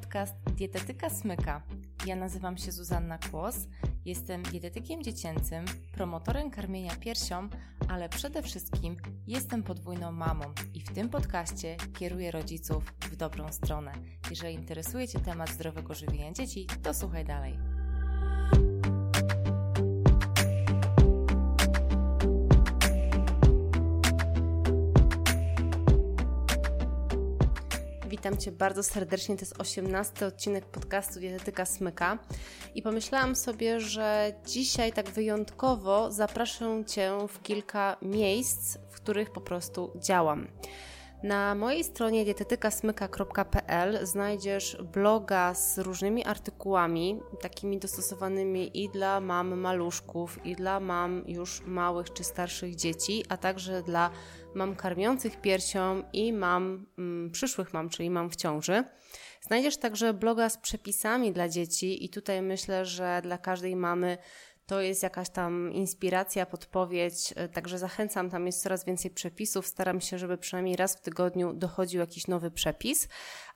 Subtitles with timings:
[0.00, 1.62] podcast Dietetyka Smyka.
[2.06, 3.56] Ja nazywam się Zuzanna Kłos,
[4.04, 7.48] jestem dietetykiem dziecięcym, promotorem karmienia piersią,
[7.88, 8.96] ale przede wszystkim
[9.26, 10.44] jestem podwójną mamą
[10.74, 13.92] i w tym podcaście kieruję rodziców w dobrą stronę.
[14.30, 17.69] Jeżeli interesuje Cię temat zdrowego żywienia dzieci, to słuchaj dalej.
[28.20, 29.36] Witam Cię bardzo serdecznie.
[29.36, 32.18] To jest 18 odcinek podcastu Dietetyka Smyka.
[32.74, 39.40] I pomyślałam sobie, że dzisiaj tak wyjątkowo zapraszam Cię w kilka miejsc, w których po
[39.40, 40.48] prostu działam.
[41.22, 50.46] Na mojej stronie dietetykasmyka.pl znajdziesz bloga z różnymi artykułami, takimi dostosowanymi i dla mam maluszków,
[50.46, 54.10] i dla mam już małych czy starszych dzieci, a także dla
[54.54, 58.84] mam karmiących piersią i mam mm, przyszłych mam, czyli mam w ciąży.
[59.40, 64.18] Znajdziesz także bloga z przepisami dla dzieci i tutaj myślę, że dla każdej mamy
[64.70, 69.66] to jest jakaś tam inspiracja, podpowiedź, e, także zachęcam, tam jest coraz więcej przepisów.
[69.66, 73.08] Staram się, żeby przynajmniej raz w tygodniu dochodził jakiś nowy przepis,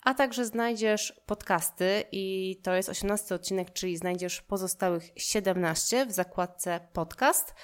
[0.02, 6.80] a także znajdziesz podcasty i to jest 18 odcinek, czyli znajdziesz pozostałych 17 w zakładce
[6.92, 7.54] podcast,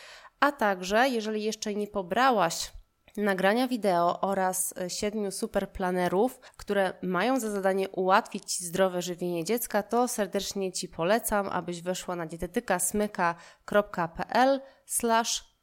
[0.40, 2.72] a także jeżeli jeszcze nie pobrałaś
[3.16, 9.82] nagrania wideo oraz e, siedmiu superplanerów, które mają za zadanie ułatwić Ci zdrowe żywienie dziecka,
[9.82, 14.60] to serdecznie Ci polecam, abyś weszła na dietetykasmyka.pl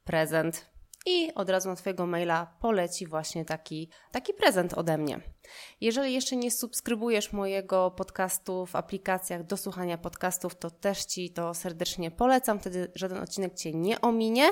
[0.03, 5.19] prezent i od razu na Twojego maila poleci właśnie taki, taki prezent ode mnie.
[5.81, 11.53] Jeżeli jeszcze nie subskrybujesz mojego podcastu w aplikacjach do słuchania podcastów, to też Ci to
[11.53, 14.49] serdecznie polecam, wtedy żaden odcinek Cię nie ominie.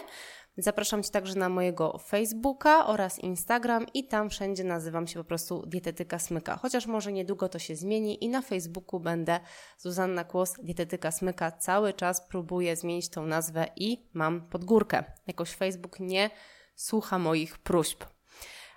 [0.57, 5.63] Zapraszam Cię także na mojego Facebooka oraz Instagram i tam wszędzie nazywam się po prostu
[5.67, 6.57] Dietetyka Smyka.
[6.57, 9.39] Chociaż może niedługo to się zmieni i na Facebooku będę
[9.77, 11.51] Zuzanna Kłos, Dietetyka Smyka.
[11.51, 15.03] Cały czas próbuję zmienić tą nazwę i mam podgórkę.
[15.27, 16.29] Jakoś Facebook nie
[16.75, 18.03] słucha moich próśb.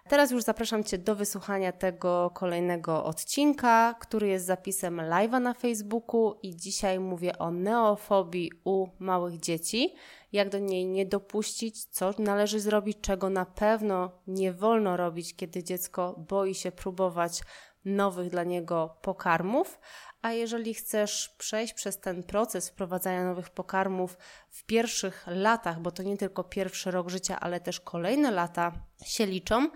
[0.08, 6.34] Teraz już zapraszam Cię do wysłuchania tego kolejnego odcinka, który jest zapisem live'a na Facebooku
[6.42, 9.94] i dzisiaj mówię o neofobii u małych dzieci,
[10.32, 15.64] jak do niej nie dopuścić, co należy zrobić, czego na pewno nie wolno robić, kiedy
[15.64, 17.42] dziecko boi się próbować
[17.84, 19.78] nowych dla niego pokarmów,
[20.23, 24.19] a jeżeli chcesz przejść przez ten proces wprowadzania nowych pokarmów
[24.51, 28.73] w pierwszych latach, bo to nie tylko pierwszy rok życia, ale też kolejne lata
[29.05, 29.69] się liczą,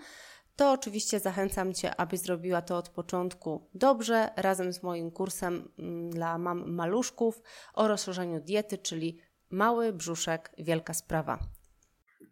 [0.55, 6.09] to oczywiście zachęcam Cię, abyś zrobiła to od początku dobrze, razem z moim kursem mm,
[6.09, 7.41] dla mam maluszków
[7.73, 9.17] o rozszerzeniu diety, czyli
[9.49, 11.39] mały brzuszek, wielka sprawa.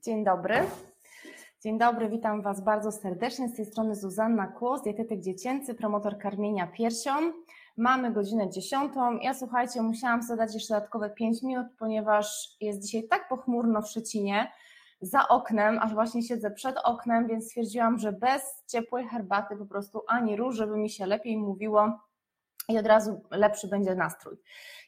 [0.02, 0.56] Dzień dobry.
[1.62, 3.50] Dzień dobry, witam Was bardzo serdecznie.
[3.50, 7.34] Z tej strony Zuzanna Kłos, dietetyk dziecięcy, promotor karmienia piersią.
[7.78, 9.18] Mamy godzinę dziesiątą.
[9.18, 13.88] Ja słuchajcie, musiałam sobie dać jeszcze dodatkowe 5 minut, ponieważ jest dzisiaj tak pochmurno w
[13.88, 14.52] Szczecinie,
[15.02, 20.02] za oknem, aż właśnie siedzę przed oknem, więc stwierdziłam, że bez ciepłej herbaty po prostu
[20.08, 22.00] ani róż, żeby mi się lepiej mówiło
[22.70, 24.38] i od razu lepszy będzie nastrój.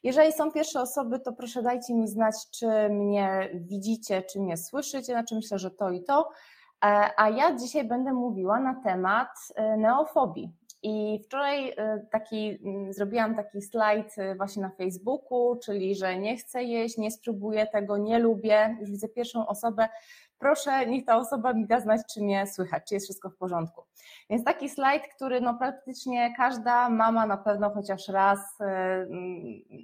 [0.04, 5.14] Jeżeli są pierwsze osoby, to proszę dajcie mi znać, czy mnie widzicie, czy mnie słyszycie,
[5.14, 6.30] znaczy myślę, że to i to.
[6.86, 10.52] E, a ja dzisiaj będę mówiła na temat e, neofobii.
[10.84, 16.64] I wczoraj e, taki, mm, zrobiłam taki slajd właśnie na Facebooku, czyli że nie chcę
[16.64, 18.78] jeść, nie spróbuję tego, nie lubię.
[18.80, 19.90] Już widzę pierwszą osobę,
[20.40, 23.84] proszę, niech ta osoba mi da znać, czy mnie słychać, czy jest wszystko w porządku.
[24.30, 29.08] Więc taki slajd, który no praktycznie każda mama na pewno chociaż raz e,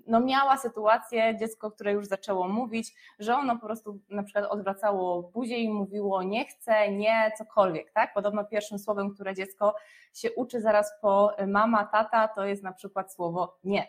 [0.08, 5.24] no miała sytuację, dziecko, które już zaczęło mówić, że ono po prostu na przykład odwracało
[5.24, 8.14] buzię i mówiło nie chcę, nie, cokolwiek, tak?
[8.14, 9.76] Podobno pierwszym słowem, które dziecko
[10.14, 13.88] się uczy zaraz po mama, tata, to jest na przykład słowo nie.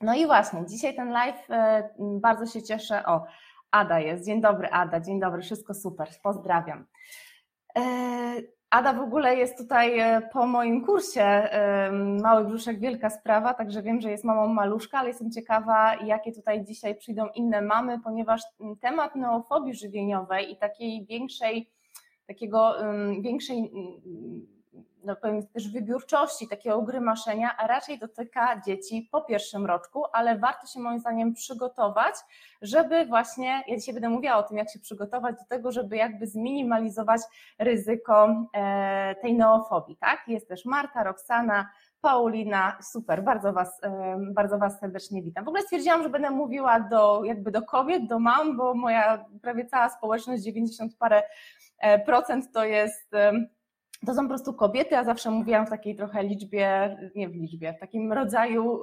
[0.00, 3.06] No i właśnie, dzisiaj ten live e, bardzo się cieszę.
[3.06, 3.24] O,
[3.74, 4.26] Ada jest.
[4.26, 5.00] Dzień dobry, Ada.
[5.00, 6.08] Dzień dobry, wszystko super.
[6.22, 6.86] Pozdrawiam.
[7.78, 7.82] E,
[8.70, 11.92] Ada w ogóle jest tutaj e, po moim kursie e,
[12.22, 16.64] Mały Brzuszek Wielka Sprawa, także wiem, że jest mamą maluszka, ale jestem ciekawa, jakie tutaj
[16.64, 18.42] dzisiaj przyjdą inne mamy, ponieważ
[18.80, 21.70] temat neofobii żywieniowej i takiej większej,
[22.26, 22.74] takiego
[23.20, 23.72] większej
[25.04, 30.66] no powiem też wybiórczości, takiego grymaszenia, a raczej dotyka dzieci po pierwszym roczku, ale warto
[30.66, 32.14] się moim zdaniem przygotować,
[32.62, 36.26] żeby właśnie, ja dzisiaj będę mówiła o tym, jak się przygotować do tego, żeby jakby
[36.26, 37.20] zminimalizować
[37.58, 40.22] ryzyko e, tej neofobii, tak?
[40.28, 41.68] Jest też Marta, Roxana,
[42.00, 45.44] Paulina, super, bardzo was, e, bardzo was serdecznie witam.
[45.44, 49.66] W ogóle stwierdziłam, że będę mówiła do, jakby do kobiet, do mam, bo moja prawie
[49.66, 51.22] cała społeczność, 90 parę
[51.78, 53.10] e, procent to jest
[54.04, 57.74] to są po prostu kobiety, a zawsze mówiłam w takiej trochę liczbie, nie w liczbie,
[57.74, 58.80] w takim rodzaju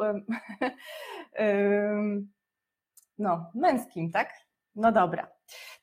[3.18, 4.34] no, męskim, tak?
[4.76, 5.28] No dobra.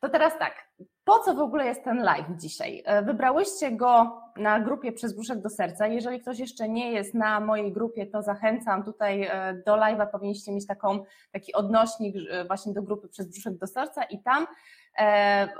[0.00, 0.72] To teraz tak,
[1.08, 2.82] po co w ogóle jest ten live dzisiaj?
[2.84, 5.86] E, wybrałyście go na grupie Przez Brzuszek do Serca.
[5.86, 10.06] Jeżeli ktoś jeszcze nie jest na mojej grupie, to zachęcam tutaj e, do live'a.
[10.06, 14.46] Powinniście mieć taką, taki odnośnik e, właśnie do grupy Przez Brzuszek do Serca i tam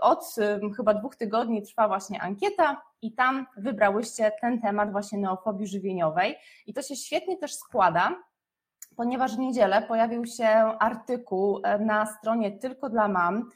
[0.01, 0.37] od
[0.77, 6.37] chyba dwóch tygodni trwa właśnie ankieta i tam wybrałyście ten temat właśnie neofobii żywieniowej
[6.67, 8.23] i to się świetnie też składa,
[8.97, 10.49] ponieważ w niedzielę pojawił się
[10.79, 13.51] artykuł na stronie Tylko dla Mam,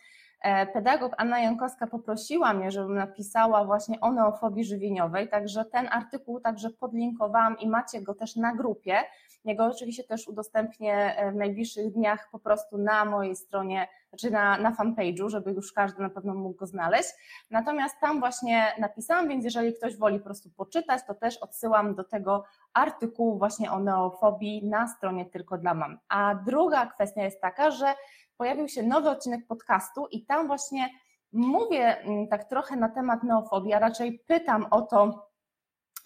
[0.73, 6.71] pedagog Anna Jankowska poprosiła mnie, żebym napisała właśnie o neofobii żywieniowej, także ten artykuł także
[6.71, 8.97] podlinkowałam i macie go też na grupie.
[9.44, 14.59] Jego oczywiście też udostępnię e, w najbliższych dniach po prostu na mojej stronie, znaczy na,
[14.59, 17.09] na fanpage'u, żeby już każdy na pewno mógł go znaleźć.
[17.50, 22.05] Natomiast tam właśnie napisałam, więc jeżeli ktoś woli po prostu poczytać, to też odsyłam do
[22.05, 25.99] tego artykułu właśnie o neofobii na stronie tylko dla mam.
[26.09, 27.95] A druga kwestia jest taka, że
[28.43, 30.91] pojawił się nowy odcinek podcastu i tam właśnie
[31.33, 35.29] mówię mm, tak trochę na temat neofobii, a raczej pytam o to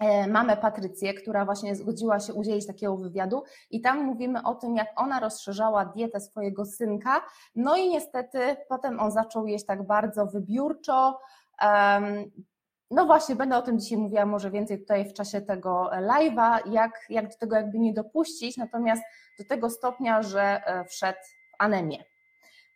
[0.01, 4.77] e, mamę Patrycję, która właśnie zgodziła się udzielić takiego wywiadu i tam mówimy o tym,
[4.77, 7.23] jak ona rozszerzała dietę swojego synka,
[7.55, 11.21] no i niestety potem on zaczął jeść tak bardzo wybiórczo,
[12.91, 17.07] no właśnie, będę o tym dzisiaj mówiła może więcej tutaj w czasie tego live'a, jak,
[17.11, 19.03] jak do tego jakby nie dopuścić, natomiast
[19.39, 22.05] do tego stopnia, że e, wszedł w anemię.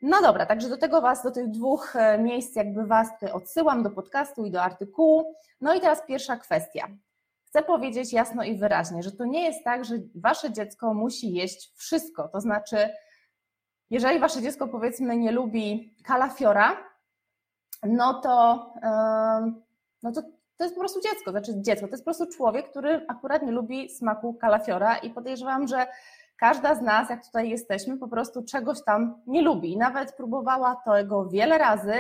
[0.03, 3.91] No dobra, także do tego Was, do tych dwóch e, miejsc jakby Was odsyłam, do
[3.91, 5.35] podcastu i do artykułu.
[5.61, 6.89] No i teraz pierwsza kwestia.
[7.47, 11.73] Chcę powiedzieć jasno i wyraźnie, że to nie jest tak, że Wasze dziecko musi jeść
[11.77, 12.29] wszystko.
[12.29, 12.89] To znaczy,
[13.91, 16.77] jeżeli Wasze dziecko powiedzmy nie lubi kalafiora,
[17.83, 18.67] no to,
[20.03, 20.23] no to
[20.61, 23.53] to jest po prostu dziecko, znaczy dziecko, to jest po prostu człowiek, który akurat nie
[23.53, 25.87] lubi smaku kalafiora i podejrzewam, że
[26.41, 29.77] każda z nas, jak tutaj jesteśmy, po prostu czegoś tam nie lubi.
[29.77, 31.95] Nawet próbowała tego wiele razy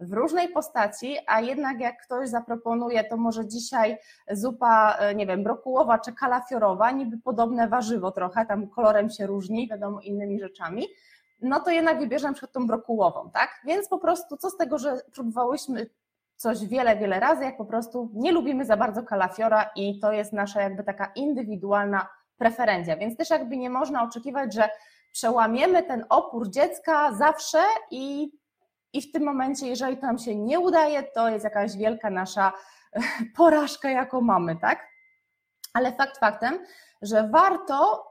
[0.00, 3.98] w różnej postaci, a jednak jak ktoś zaproponuje, to może dzisiaj
[4.30, 9.68] zupa, e, nie wiem, brokułowa czy kalafiorowa, niby podobne warzywo trochę, tam kolorem się różni,
[9.68, 10.86] wiadomo, innymi rzeczami,
[11.42, 13.50] no to jednak wybierze na przykład tą brokułową, tak?
[13.64, 15.86] Więc po prostu co z tego, że próbowałyśmy
[16.36, 20.32] coś wiele, wiele razy, jak po prostu nie lubimy za bardzo kalafiora i to jest
[20.32, 22.08] nasza jakby taka indywidualna
[22.42, 24.68] preferencja, więc też jakby nie można oczekiwać, że
[25.12, 27.58] przełamiemy ten opór dziecka zawsze
[27.90, 28.32] i,
[28.92, 32.52] i w tym momencie, jeżeli to nam się nie udaje, to jest jakaś wielka nasza
[33.36, 34.86] porażka, jaką mamy, tak?
[35.74, 36.58] Ale fakt faktem,
[37.02, 38.06] że warto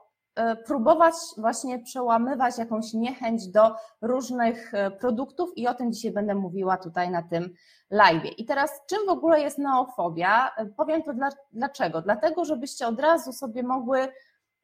[0.66, 6.76] próbować właśnie przełamywać jakąś niechęć do różnych e, produktów i o tym dzisiaj będę mówiła
[6.76, 7.54] tutaj na tym
[7.90, 8.38] live.
[8.38, 10.50] I teraz czym w ogóle jest neofobia?
[10.56, 12.02] E, powiem to dla, dlaczego.
[12.02, 14.08] Dlatego, żebyście od razu sobie mogły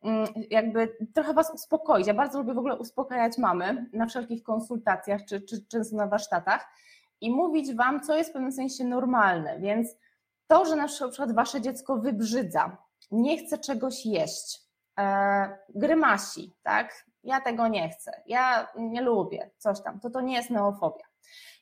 [0.03, 2.07] mm, jakby trochę Was uspokoić.
[2.07, 6.67] Ja bardzo lubię w ogóle uspokajać mamy na wszelkich konsultacjach czy, czy często na warsztatach
[7.21, 9.59] i mówić Wam, co jest w pewnym sensie normalne.
[9.59, 9.97] Więc
[10.47, 12.77] to, że na przykład Wasze dziecko wybrzydza,
[13.11, 14.68] nie chce czegoś jeść, e,
[15.69, 17.05] grymasi, tak?
[17.25, 21.05] Ja tego nie chcę, ja nie lubię, coś tam, to to nie jest neofobia.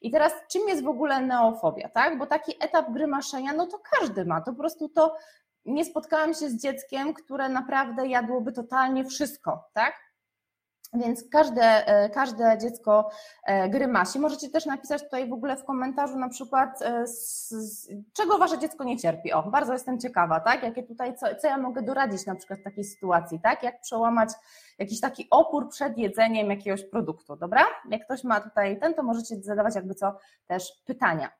[0.01, 2.19] I teraz czym jest w ogóle neofobia, tak?
[2.19, 5.17] Bo taki etap grymaszenia, no to każdy ma, to po prostu to
[5.65, 10.06] nie spotkałam się z dzieckiem, które naprawdę jadłoby totalnie wszystko, tak?
[10.95, 13.11] Więc każde, e, każde dziecko
[13.45, 14.19] e, grymasi.
[14.19, 18.59] Możecie też napisać tutaj w ogóle w komentarzu na przykład, e, z, z, czego wasze
[18.59, 19.33] dziecko nie cierpi.
[19.33, 20.63] O, bardzo jestem ciekawa, tak?
[20.63, 23.63] Jakie tutaj, co, co ja mogę doradzić na przykład w takiej sytuacji, tak?
[23.63, 24.29] Jak przełamać
[24.79, 27.63] jakiś taki opór przed jedzeniem jakiegoś produktu, dobra?
[27.91, 31.31] Jak ktoś ma tutaj ten, to możecie zadawać jakby co też pytania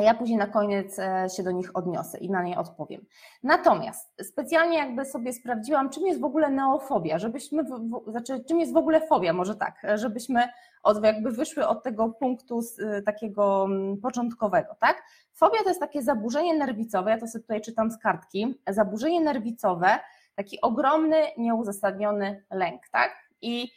[0.00, 3.06] a ja później na koniec e, się do nich odniosę i na nie odpowiem.
[3.42, 7.64] Natomiast specjalnie jakby sobie sprawdziłam, czym jest w ogóle neofobia, żebyśmy,
[8.06, 10.48] znaczy czym jest w ogóle fobia, może tak, żebyśmy
[10.82, 15.02] od, jakby wyszły od tego punktu e, takiego mm, początkowego, tak?
[15.32, 19.98] Fobia to jest takie zaburzenie nerwicowe, ja to sobie tutaj czytam z kartki, zaburzenie nerwicowe,
[20.34, 23.10] taki ogromny, nieuzasadniony lęk, tak?
[23.42, 23.70] I,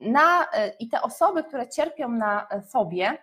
[0.00, 3.18] na, e, I te osoby, które cierpią na fobię,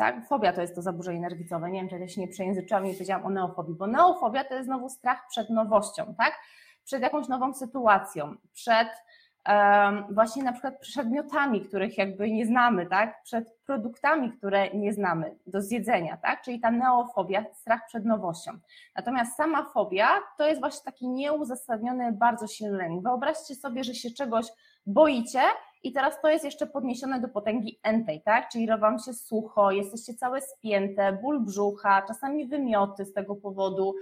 [0.00, 0.26] tak?
[0.26, 1.70] Fobia to jest to zaburzenie nerwicowe.
[1.70, 4.66] Nie wiem, czy ja się nie przejęzyczyłam i powiedziałam o neofobii, bo neofobia to jest
[4.66, 6.38] znowu strach przed nowością, tak?
[6.84, 8.88] Przed jakąś nową sytuacją, przed
[9.48, 13.22] um, właśnie na przykład przedmiotami, których jakby nie znamy, tak?
[13.22, 16.42] Przed produktami, które nie znamy do zjedzenia, tak?
[16.42, 18.52] Czyli ta neofobia, strach przed nowością.
[18.96, 23.02] Natomiast sama fobia to jest właśnie taki nieuzasadniony, bardzo silny lęk.
[23.02, 24.46] Wyobraźcie sobie, że się czegoś
[24.86, 25.42] boicie
[25.82, 28.48] i teraz to jest jeszcze podniesione do potęgi entej, tak?
[28.48, 33.94] Czyli robi się sucho, jesteście całe spięte, ból brzucha, czasami wymioty z tego powodu,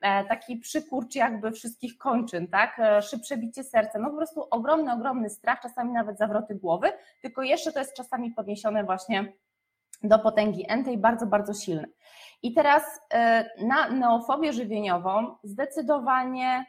[0.00, 2.78] e, taki przykurcz jakby wszystkich kończyn, tak?
[2.78, 7.42] E, szybsze bicie serca, no po prostu ogromny, ogromny strach, czasami nawet zawroty głowy, tylko
[7.42, 9.32] jeszcze to jest czasami podniesione właśnie
[10.02, 11.86] do potęgi entej, bardzo, bardzo silne.
[12.42, 16.66] I teraz e, na neofobię żywieniową zdecydowanie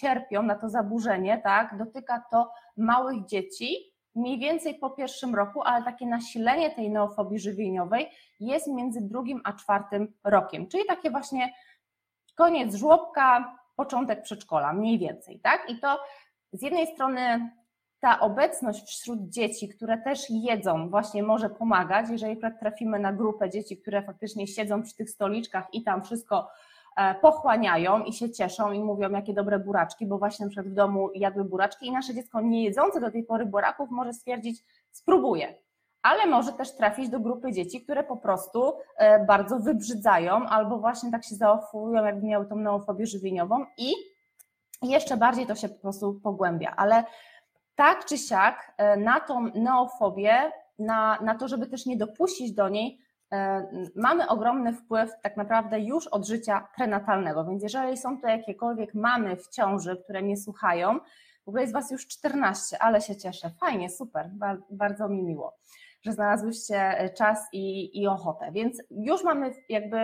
[0.00, 1.76] cierpią na to zaburzenie, tak?
[1.78, 8.10] Dotyka to małych dzieci, mniej więcej po pierwszym roku, ale takie nasilenie tej neofobii żywieniowej
[8.40, 11.54] jest między drugim a czwartym rokiem, czyli takie właśnie
[12.36, 15.70] koniec żłobka, początek przedszkola, mniej więcej, tak?
[15.70, 16.00] I to
[16.52, 17.50] z jednej strony
[18.00, 23.76] ta obecność wśród dzieci, które też jedzą, właśnie może pomagać, jeżeli trafimy na grupę dzieci,
[23.76, 26.48] które faktycznie siedzą przy tych stoliczkach i tam wszystko
[27.20, 31.10] pochłaniają i się cieszą i mówią, jakie dobre buraczki, bo właśnie na przykład w domu
[31.14, 35.54] jadły buraczki i nasze dziecko nie jedzące do tej pory buraków może stwierdzić, spróbuję.
[36.02, 41.10] Ale może też trafić do grupy dzieci, które po prostu e, bardzo wybrzydzają albo właśnie
[41.10, 43.92] tak się zaoferują, jakby miały tą neofobię żywieniową i
[44.82, 46.74] jeszcze bardziej to się po prostu pogłębia.
[46.76, 47.04] Ale
[47.74, 52.68] tak czy siak e, na tą neofobię, na, na to, żeby też nie dopuścić do
[52.68, 53.01] niej, e,
[53.96, 57.44] mamy ogromny wpływ tak naprawdę już od życia prenatalnego.
[57.44, 60.98] Więc jeżeli są to jakiekolwiek mamy w ciąży, które mnie słuchają,
[61.44, 63.50] w ogóle jest Was już 14, ale się cieszę.
[63.60, 64.30] Fajnie, super,
[64.70, 65.56] bardzo mi miło,
[66.02, 68.52] że znalazłyście e, czas i, i ochotę.
[68.52, 69.98] Więc już mamy jakby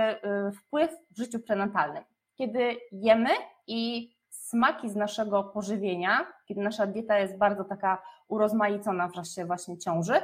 [0.53, 2.05] wpływ w życiu prenatalnym.
[2.35, 3.31] Kiedy jemy
[3.67, 9.79] i smaki z naszego pożywienia, kiedy nasza dieta jest bardzo taka urozmaicona w czasie właśnie
[9.79, 10.15] ciąży,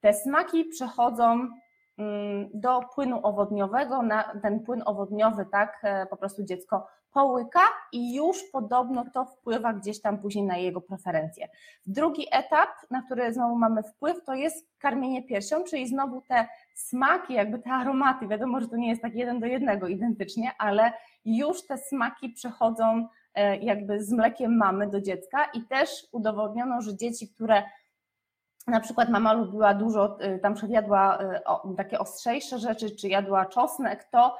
[0.00, 1.48] te smaki przechodzą
[2.54, 7.60] do płynu owodniowego, na ten płyn owodniowy, tak, e, po prostu dziecko połyka
[7.92, 11.48] i już podobno to wpływa gdzieś tam później na jego preferencje.
[11.86, 17.34] Drugi etap, na który znowu mamy wpływ, to jest karmienie piersią, czyli znowu te smaki,
[17.34, 20.92] jakby te aromaty, wiadomo, że to nie jest tak jeden do jednego identycznie, ale
[21.24, 26.96] już te smaki przechodzą E, jakby z mlekiem mamy do dziecka i też udowodniono, że
[26.96, 27.62] dzieci, które
[28.66, 31.40] na przykład mama lubiła dużo, e, tam jadła e,
[31.76, 34.36] takie ostrzejsze rzeczy, czy jadła czosnek, to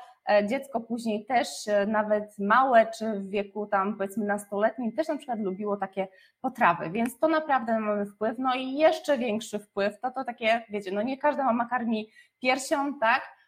[0.47, 1.49] dziecko później też
[1.87, 6.09] nawet małe, czy w wieku tam powiedzmy nastoletnim też na przykład lubiło takie
[6.41, 8.39] potrawy, więc to naprawdę mamy wpływ.
[8.39, 12.09] No i jeszcze większy wpływ, to to takie, wiecie, no nie każda mama karmi
[12.41, 13.42] piersią, tak, E,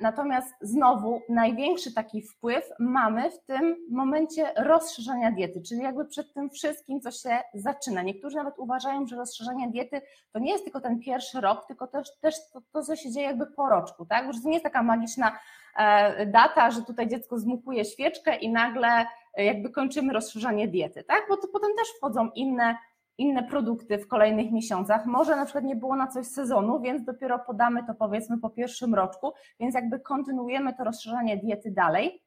[0.00, 6.50] natomiast znowu największy taki wpływ mamy w tym momencie rozszerzania diety, czyli jakby przed tym
[6.50, 8.02] wszystkim, co się zaczyna.
[8.02, 12.08] Niektórzy nawet uważają, że rozszerzanie diety to nie jest tylko ten pierwszy rok, tylko też,
[12.20, 14.32] też to, to co się dzieje jakby po roczku, tak?
[14.32, 15.38] Że to nie jest taka magiczna
[15.76, 21.22] e, data, że tutaj dziecko zmukuje świeczkę i nagle jakby kończymy rozszerzanie diety, tak?
[21.28, 22.76] Bo to potem też wchodzą inne
[23.18, 25.06] inne produkty w kolejnych miesiącach.
[25.06, 28.94] Może na przykład nie było na coś sezonu, więc dopiero podamy to powiedzmy po pierwszym
[28.94, 32.22] roczku, więc jakby kontynuujemy to rozszerzanie diety dalej,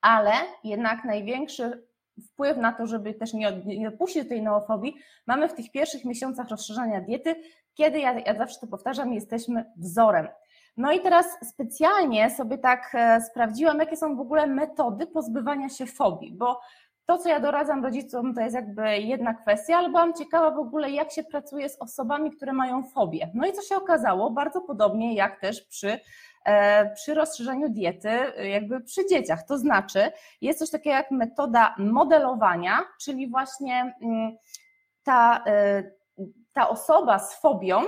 [0.00, 0.32] ale
[0.64, 1.88] jednak największy
[2.26, 3.52] wpływ na to, żeby też nie,
[3.90, 4.96] dopuścić tej neofobii,
[5.26, 7.34] mamy w tych pierwszych miesiącach rozszerzania diety,
[7.74, 10.28] kiedy ja, ja zawsze to powtarzam, jesteśmy wzorem.
[10.76, 15.86] No i teraz specjalnie sobie tak e, sprawdziłam, jakie są w ogóle metody pozbywania się
[15.86, 16.60] fobii, bo
[17.08, 20.90] to, co ja doradzam rodzicom, to jest jakby jedna kwestia, ale byłam ciekawa w ogóle,
[20.90, 23.30] jak się pracuje z osobami, które mają fobię.
[23.34, 26.00] No i co się okazało, bardzo podobnie jak też przy,
[26.44, 28.10] e, przy rozszerzeniu diety,
[28.48, 29.46] jakby przy dzieciach.
[29.46, 34.36] To znaczy, jest coś takiego jak metoda modelowania, czyli właśnie mm,
[35.02, 35.82] ta, e,
[36.52, 37.82] ta osoba z fobią,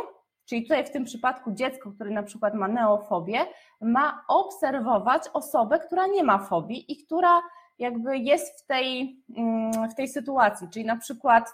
[0.44, 3.46] Czyli tutaj w tym przypadku dziecko, które na przykład ma neofobię,
[3.80, 7.40] ma obserwować osobę, która nie ma fobii i która
[7.80, 11.52] jakby jest w tej, mm, w tej sytuacji, czyli na przykład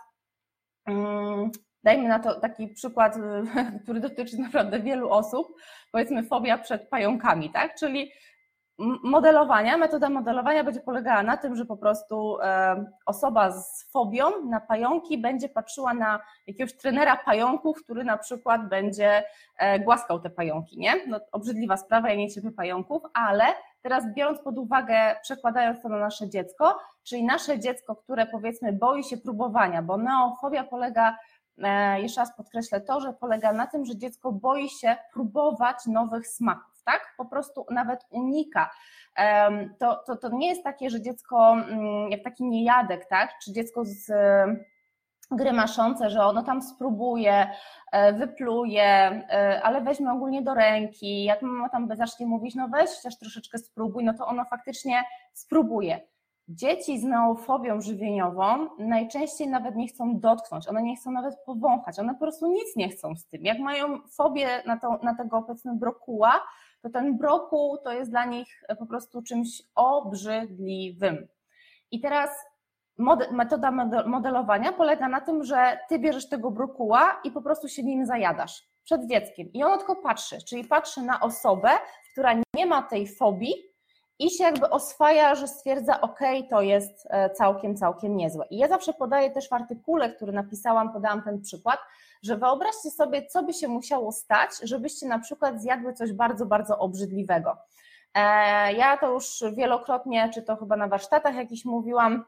[0.87, 1.51] mm,
[1.85, 3.19] dajmy na to taki przykład,
[3.83, 5.57] który dotyczy naprawdę wielu osób,
[5.93, 7.75] powiedzmy fobia przed pająkami, tak?
[7.75, 8.11] Czyli
[9.03, 14.61] modelowania, metoda modelowania będzie polegała na tym, że po prostu e, osoba z fobią na
[14.61, 19.25] pająki będzie patrzyła na jakiegoś trenera pająków, który na przykład będzie
[19.59, 21.07] e, głaskał te pająki, nie?
[21.07, 23.45] No, obrzydliwa sprawa, ja nie cierpię pająków, ale
[23.87, 29.05] teraz biorąc pod uwagę, przekładając to na nasze dziecko, czyli nasze dziecko, które powiedzmy boi
[29.05, 31.19] się próbowania, bo neofobia polega
[31.63, 36.29] e, jeszcze raz podkreślę to, że polega na tym, że dziecko boi się próbować nowych
[36.29, 37.15] smaków tak?
[37.17, 38.71] Po prostu nawet unika.
[39.79, 43.35] To, to, to nie jest takie, że dziecko, mm, jak taki niejadek, tak?
[43.45, 44.13] Czy dziecko z
[45.31, 47.51] grymaszące, że ono tam spróbuje,
[47.93, 52.91] e, wypluje, e, ale weźmie ogólnie do ręki, jak mama tam zacznie mówić, no weź
[52.91, 56.01] chociaż troszeczkę spróbuj, no to ono faktycznie spróbuje.
[56.49, 62.15] Dzieci z neofobią żywieniową najczęściej nawet nie chcą dotknąć, one nie chcą nawet powąchać, one
[62.15, 63.45] po prostu nic nie chcą z tym.
[63.45, 66.43] Jak mają fobię na, to, na tego obecnego brokuła,
[66.83, 71.29] to ten brokuł to jest dla nich po prostu czymś obrzydliwym.
[71.91, 72.31] I teraz
[73.31, 73.71] metoda
[74.07, 78.63] modelowania polega na tym, że ty bierzesz tego brokuła i po prostu się nim zajadasz
[78.85, 79.53] przed dzieckiem.
[79.53, 81.71] I ono tylko patrzy, czyli patrzy na osobę,
[82.13, 83.77] która nie ma tej fobii,
[84.19, 88.47] i się jakby oswaja, że stwierdza, ok, to jest e, całkiem, całkiem niezłe.
[88.51, 91.79] I ja zawsze podaję też w artykule, który napisałam, podałam ten przykład,
[92.23, 96.79] że wyobraźcie sobie, co by się musiało stać, żebyście na przykład zjadły coś bardzo, bardzo
[96.79, 97.57] obrzydliwego.
[98.15, 98.21] E,
[98.73, 102.25] ja to już wielokrotnie, czy to chyba na warsztatach jakiś mówiłam,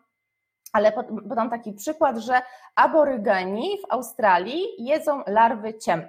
[0.72, 0.92] ale
[1.28, 2.42] podam taki przykład, że
[2.74, 6.02] aborygeni w Australii jedzą larwy ciem.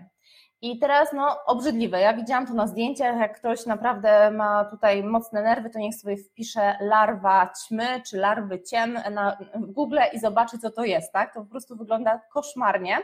[0.61, 1.99] I teraz no obrzydliwe.
[1.99, 6.17] Ja widziałam to na zdjęciach, jak ktoś naprawdę ma tutaj mocne nerwy, to niech sobie
[6.17, 11.33] wpisze larwa ćmy czy larwy ciem na Google i zobaczy, co to jest, tak?
[11.33, 12.97] To po prostu wygląda koszmarnie.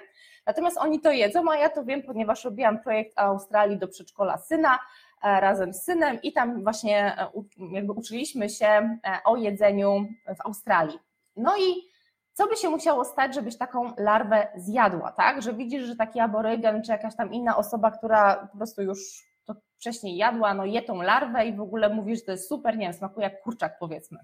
[0.45, 4.79] Natomiast oni to jedzą, a ja to wiem, ponieważ robiłam projekt Australii do przedszkola syna
[5.24, 7.27] e, razem z synem i tam właśnie e,
[7.71, 10.07] jakby uczyliśmy się e, o jedzeniu
[10.38, 11.00] w Australii.
[11.36, 11.96] No i
[12.34, 15.42] co by się musiało stać, żebyś taką larwę zjadła, tak?
[15.42, 19.00] Że widzisz, że taki aborygen czy jakaś tam inna osoba, która po prostu już
[19.46, 22.77] to wcześniej jadła, no je tą larwę i w ogóle mówisz, że to jest super,
[22.77, 24.20] nie wiem, smakuje jak kurczak powiedzmy.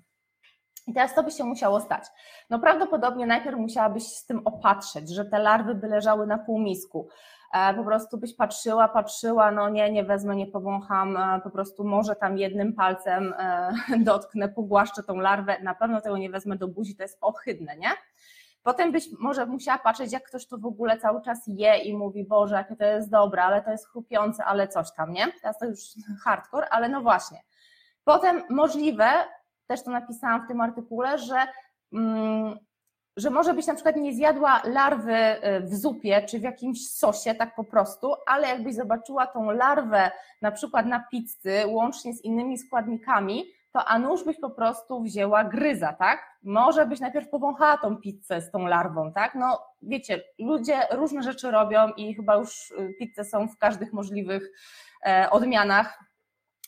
[0.88, 2.04] I teraz co by się musiało stać?
[2.50, 7.10] No prawdopodobnie najpierw musiałabyś z tym opatrzeć, że te larwy by leżały na półmisku.
[7.54, 11.84] E, po prostu byś patrzyła, patrzyła, no nie, nie wezmę, nie powącham, e, po prostu
[11.84, 16.68] może tam jednym palcem e, dotknę, pogłaszczę tą larwę, na pewno tego nie wezmę do
[16.68, 17.90] buzi, to jest ohydne, nie?
[18.64, 22.24] Potem byś może musiała patrzeć, jak ktoś to w ogóle cały czas je i mówi,
[22.26, 25.28] Boże, jakie to jest dobre, ale to jest chrupiące, ale coś tam, nie?
[25.42, 25.80] Teraz to już
[26.24, 27.42] hardcore, ale no właśnie.
[28.04, 29.10] Potem możliwe,
[29.68, 31.48] też to napisałam w tym artykule, że
[31.94, 32.58] mm,
[33.18, 37.36] że może być na przykład nie zjadła larwy y, w zupie czy w jakimś sosie,
[37.36, 42.58] tak po prostu, ale jakbyś zobaczyła tą larwę na przykład na pizzy, łącznie z innymi
[42.58, 46.38] składnikami, to a nuż byś po prostu wzięła gryza, tak?
[46.44, 49.36] Może byś najpierw powąchała tą pizzę z tą larwą, tak?
[49.36, 54.52] No wiecie, ludzie różne rzeczy robią i chyba już y, pizze są w każdych możliwych
[55.06, 56.00] e, odmianach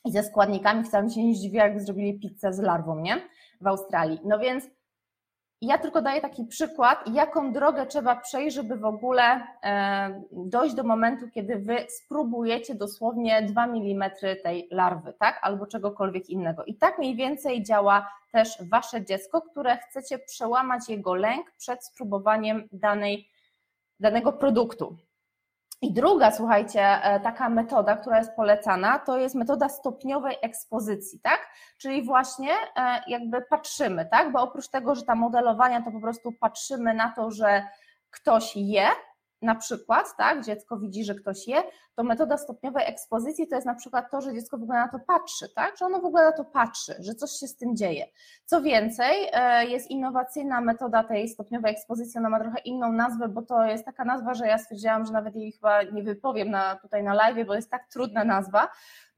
[0.06, 0.84] i ze składnikami.
[0.84, 3.22] Wcale mi się nie zdziwiła, jakby zrobili pizzę z larwą, nie?
[3.62, 4.20] W Australii.
[4.26, 4.68] No więc
[5.66, 10.84] ja tylko daję taki przykład, jaką drogę trzeba przejść, żeby w ogóle e, dojść do
[10.84, 14.12] momentu, kiedy wy spróbujecie dosłownie 2 mm
[14.44, 15.40] tej larwy, tak?
[15.42, 16.66] Albo czegokolwiek innego.
[16.66, 22.68] I tak mniej więcej działa też wasze dziecko, które chcecie przełamać jego lęk przed spróbowaniem
[22.72, 23.30] danej,
[24.00, 24.98] danego produktu.
[25.84, 31.48] I druga, słuchajcie, e, taka metoda, która jest polecana, to jest metoda stopniowej ekspozycji, tak?
[31.78, 34.32] Czyli właśnie e, jakby patrzymy, tak?
[34.32, 37.64] Bo oprócz tego, że ta modelowania, to po prostu patrzymy na to, że
[38.10, 38.88] ktoś je,
[39.44, 41.64] na przykład, tak, dziecko widzi, że ktoś je,
[41.96, 45.00] to metoda stopniowej ekspozycji to jest na przykład to, że dziecko w ogóle na to
[45.00, 48.06] patrzy, tak, że ono w ogóle na to patrzy, że coś się z tym dzieje.
[48.46, 53.42] Co więcej, e, jest innowacyjna metoda tej stopniowej ekspozycji, ona ma trochę inną nazwę, bo
[53.42, 57.04] to jest taka nazwa, że ja stwierdziłam, że nawet jej chyba nie wypowiem na, tutaj
[57.04, 58.70] na live, bo jest tak trudna nazwa,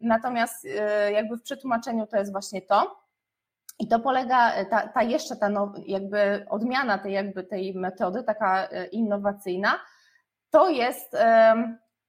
[0.01, 3.05] natomiast e, jakby w przetłumaczeniu to jest właśnie to.
[3.79, 5.49] I to polega, ta, ta jeszcze ta
[5.85, 9.79] jakby odmiana tej jakby tej metody, taka e, innowacyjna,
[10.56, 11.15] to jest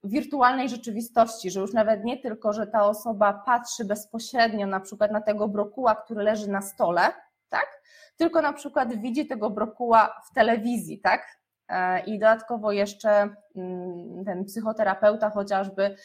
[0.04, 5.20] wirtualnej rzeczywistości, że już nawet nie tylko, że ta osoba patrzy bezpośrednio na przykład na
[5.20, 7.12] tego brokuła, który leży na stole,
[7.48, 7.82] tak?
[8.16, 11.38] Tylko na przykład widzi tego brokuła w telewizji, tak?
[11.68, 15.96] E, I dodatkowo jeszcze mm, ten psychoterapeuta chociażby,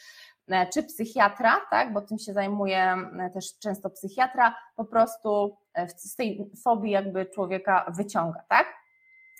[0.48, 1.92] e, czy psychiatra, tak?
[1.92, 5.56] Bo tym się zajmuje e, też często psychiatra, po prostu
[5.96, 8.81] z tej fobii jakby człowieka wyciąga, tak?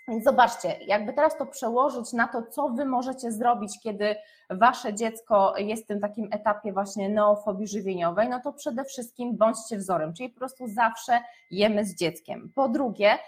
[0.09, 4.17] Więc zobaczcie, jakby teraz to przełożyć na to, co wy możecie zrobić, kiedy
[4.51, 9.79] wasze dziecko jest w tym takim etapie właśnie neofobii żywieniowej, no to przede wszystkim bądźcie
[9.79, 12.53] wzorem, czyli po prostu zawsze jemy z dzieckiem.
[12.55, 13.19] Po drugie,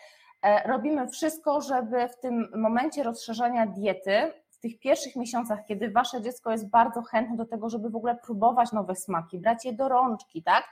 [0.42, 6.22] e, robimy wszystko, żeby w tym momencie rozszerzania diety, w tych pierwszych miesiącach, kiedy wasze
[6.22, 9.88] dziecko jest bardzo chętne do tego, żeby w ogóle próbować nowe smaki, brać je do
[9.88, 10.64] rączki, tak,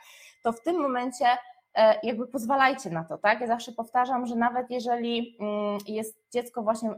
[0.43, 1.27] to w tym momencie
[2.02, 3.40] jakby pozwalajcie na to, tak?
[3.40, 6.90] Ja zawsze powtarzam, że nawet jeżeli mm, jest dziecko właśnie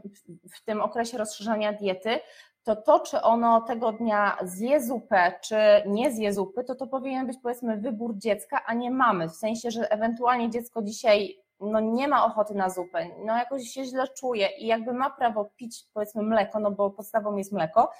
[0.53, 2.19] w tym okresie rozszerzania diety,
[2.63, 7.27] to to, czy ono tego dnia zje zupę, czy nie zje zupy, to to powinien
[7.27, 9.29] być powiedzmy wybór dziecka, a nie mamy.
[9.29, 13.85] W sensie, że ewentualnie dziecko dzisiaj no nie ma ochoty na zupę, no jakoś się
[13.85, 17.91] źle czuje i jakby ma prawo pić powiedzmy mleko, no bo podstawą jest mleko,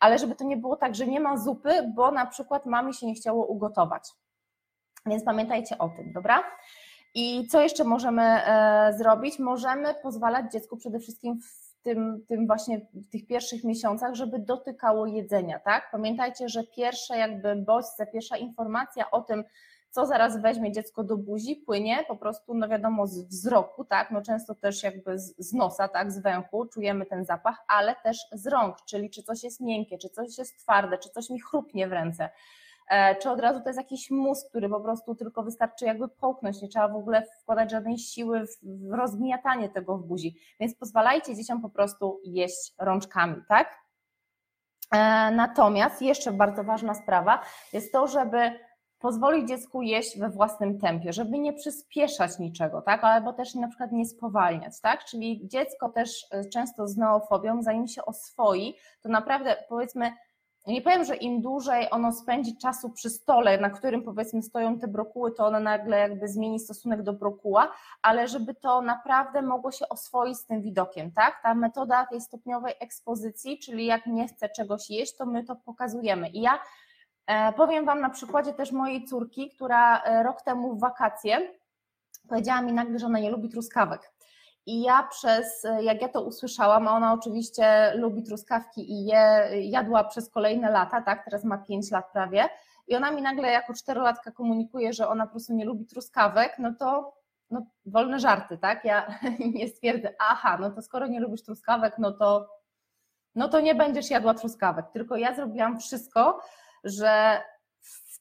[0.00, 3.06] ale żeby to nie było tak, że nie ma zupy, bo na przykład mamie się
[3.06, 4.10] nie chciało ugotować.
[5.08, 6.44] Więc pamiętajcie o tym, dobra?
[7.14, 9.38] I co jeszcze możemy e, zrobić?
[9.38, 15.06] Możemy pozwalać dziecku przede wszystkim w tym, tym właśnie w tych pierwszych miesiącach, żeby dotykało
[15.06, 15.88] jedzenia, tak?
[15.92, 19.44] Pamiętajcie, że pierwsze jakby bodźce, pierwsza informacja o tym,
[19.90, 24.22] co zaraz weźmie dziecko do buzi, płynie po prostu, no wiadomo, z wzroku, tak, no
[24.22, 28.46] często też jakby z, z nosa, tak, z węchu czujemy ten zapach, ale też z
[28.46, 31.92] rąk, czyli czy coś jest miękkie, czy coś jest twarde, czy coś mi chrupnie w
[31.92, 32.28] ręce,
[33.20, 36.68] czy od razu to jest jakiś mózg, który po prostu tylko wystarczy jakby połknąć, nie
[36.68, 41.70] trzeba w ogóle wkładać żadnej siły w rozgniatanie tego w buzi, więc pozwalajcie dzieciom po
[41.70, 43.88] prostu jeść rączkami, tak?
[44.92, 48.52] E, natomiast jeszcze bardzo ważna sprawa jest to, żeby
[48.98, 53.92] pozwolić dziecku jeść we własnym tempie, żeby nie przyspieszać niczego, tak, albo też na przykład
[53.92, 59.56] nie spowalniać, tak, czyli dziecko też e, często z neofobią, zanim się oswoi, to naprawdę
[59.68, 60.12] powiedzmy,
[60.72, 64.88] nie powiem, że im dłużej ono spędzi czasu przy stole, na którym powiedzmy stoją te
[64.88, 69.88] brokuły, to ono nagle jakby zmieni stosunek do brokuła, ale żeby to naprawdę mogło się
[69.88, 71.42] oswoić z tym widokiem, tak?
[71.42, 76.28] Ta metoda tej stopniowej ekspozycji, czyli jak nie chce czegoś jeść, to my to pokazujemy.
[76.28, 76.58] I ja
[77.28, 81.54] E, powiem Wam na przykładzie też mojej córki, która e, rok temu w wakacje
[82.28, 84.12] powiedziała mi nagle, że ona nie lubi truskawek.
[84.68, 90.04] I ja przez, jak ja to usłyszałam, a ona oczywiście lubi truskawki i je jadła
[90.04, 92.48] przez kolejne lata, tak, teraz ma 5 lat prawie,
[92.88, 96.74] i ona mi nagle jako czterolatka komunikuje, że ona po prostu nie lubi truskawek, no
[96.78, 97.14] to
[97.50, 98.84] no, wolne żarty, tak?
[98.84, 99.18] Ja
[99.54, 102.48] nie stwierdzę, aha, no to skoro nie lubisz truskawek, no to,
[103.34, 104.86] no to nie będziesz jadła truskawek.
[104.92, 106.40] Tylko ja zrobiłam wszystko,
[106.84, 107.40] że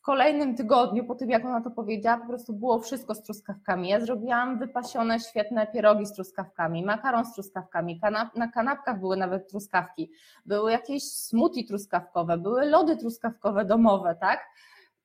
[0.07, 3.89] kolejnym tygodniu, po tym jak ona to powiedziała, po prostu było wszystko z truskawkami.
[3.89, 9.49] Ja zrobiłam wypasione, świetne pierogi z truskawkami, makaron z truskawkami, kanap na kanapkach były nawet
[9.49, 10.11] truskawki,
[10.45, 14.39] były jakieś smoothie truskawkowe, były lody truskawkowe domowe, tak?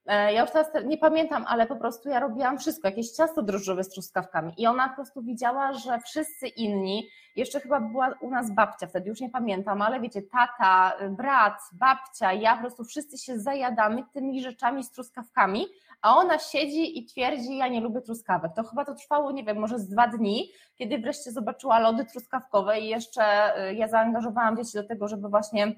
[0.06, 3.84] E, ja już teraz nie pamiętam, ale po prostu ja robiłam wszystko, jakieś ciasto drożdżowe
[3.84, 8.54] z truskawkami i ona po prostu widziała, że wszyscy inni, jeszcze chyba była u nas
[8.54, 13.38] babcia wtedy, już nie pamiętam, ale wiecie, tata, brat, babcia, ja po prostu wszyscy się
[13.38, 15.66] zajadamy tymi rzeczami z truskawkami,
[16.02, 18.52] a ona siedzi i twierdzi, ja nie lubię truskawek.
[18.56, 22.80] To chyba to trwało, nie wiem, może z dwa dni, kiedy wreszcie zobaczyła lody truskawkowe
[22.80, 23.22] i jeszcze
[23.70, 25.74] y, ja zaangażowałam dzieci do tego, żeby właśnie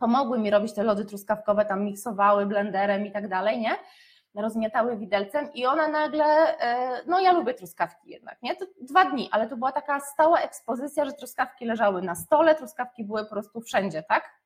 [0.00, 3.76] pomogły mi robić te lody truskawkowe, tam miksowały blenderem i tak dalej, nie?
[4.34, 8.56] rozmiatały widelcem i ona nagle, e, no ja lubię truskawki jednak, nie?
[8.56, 13.04] To dwa dni, ale to była taka stała ekspozycja, że truskawki leżały na stole, truskawki
[13.04, 14.40] były po prostu wszędzie, tak?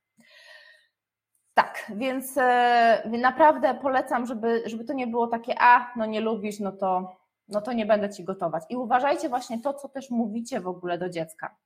[1.54, 6.60] Tak, więc e, naprawdę polecam, żeby, żeby to nie było takie, a no nie lubisz,
[6.60, 7.16] no to,
[7.48, 8.64] no to nie będę ci gotować.
[8.68, 11.56] I uważajcie właśnie to, co też mówicie w ogóle do dziecka.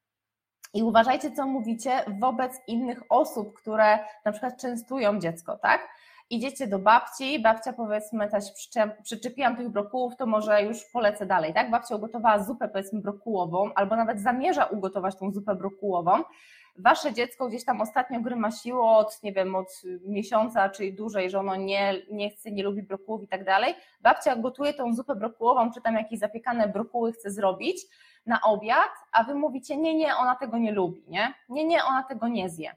[0.75, 5.89] I uważajcie, co mówicie wobec innych osób, które na przykład częstują dziecko, tak?
[6.31, 8.45] Idziecie do babci, babcia powiedzmy, też
[9.03, 11.71] przyczepiłam tych brokułów, to może już polecę dalej, tak?
[11.71, 16.23] Babcia ugotowała zupę powiedzmy brokułową, albo nawet zamierza ugotować tą zupę brokułową.
[16.79, 21.57] Wasze dziecko gdzieś tam ostatnio grymasiło od, nie wiem, od miesiąca, czyli dłużej, że ono
[21.57, 23.75] nie, nie chce, nie lubi brokułów i tak dalej.
[24.01, 27.87] Babcia gotuje tą zupę brokułową, czy tam jakieś zapiekane brokuły chce zrobić,
[28.29, 31.35] na obiad, a wy mówicie, nie, nie, ona tego nie lubi, nie?
[31.49, 32.75] Nie, nie, ona tego nie zje.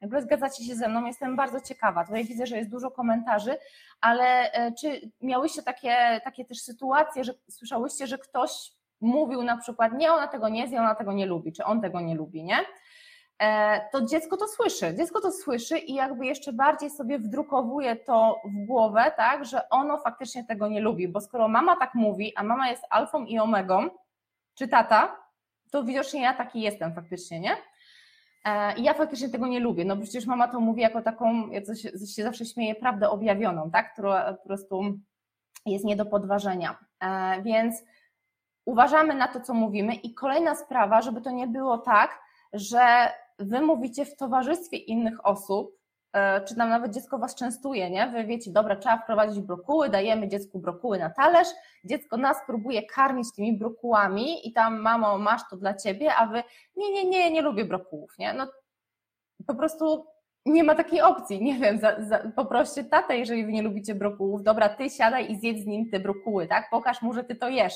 [0.00, 2.04] Jakby zgadzacie się ze mną, jestem bardzo ciekawa.
[2.04, 3.56] Tutaj widzę, że jest dużo komentarzy,
[4.00, 9.92] ale e, czy miałyście takie, takie też sytuacje, że słyszałyście, że ktoś mówił na przykład,
[9.92, 12.56] nie, ona tego nie zje, ona tego nie lubi, czy on tego nie lubi, nie?
[13.38, 18.40] E, to dziecko to słyszy, dziecko to słyszy i jakby jeszcze bardziej sobie wdrukowuje to
[18.44, 22.42] w głowę, tak, że ono faktycznie tego nie lubi, bo skoro mama tak mówi, a
[22.42, 23.90] mama jest alfą i omegą,
[24.54, 25.16] czy tata,
[25.70, 27.56] to widocznie ja taki jestem faktycznie, nie?
[28.44, 31.62] E, I ja faktycznie tego nie lubię, no przecież mama to mówi jako taką, ja
[31.62, 33.92] coś, coś się zawsze śmieje, prawdę objawioną, tak?
[33.92, 34.82] Która po prostu
[35.66, 36.78] jest nie do podważenia.
[37.00, 37.82] E, więc
[38.64, 39.94] uważamy na to, co mówimy.
[39.94, 42.20] I kolejna sprawa, żeby to nie było tak,
[42.52, 45.83] że wy mówicie w towarzystwie innych osób,
[46.48, 48.06] czy tam nawet dziecko was częstuje, nie?
[48.06, 51.48] Wy wiecie, dobra, trzeba wprowadzić brokuły, dajemy dziecku brokuły na talerz,
[51.84, 56.42] dziecko nas próbuje karmić tymi brokułami i tam, mamo, masz to dla ciebie, a wy,
[56.76, 58.32] nie, nie, nie, nie lubię brokułów, nie?
[58.32, 58.46] No
[59.46, 60.06] po prostu
[60.46, 64.42] nie ma takiej opcji, nie wiem, za, za, poproście tatę, jeżeli wy nie lubicie brokułów,
[64.42, 66.70] dobra, ty siadaj i zjedz z nim te brokuły, tak?
[66.70, 67.74] Pokaż mu, że ty to jesz.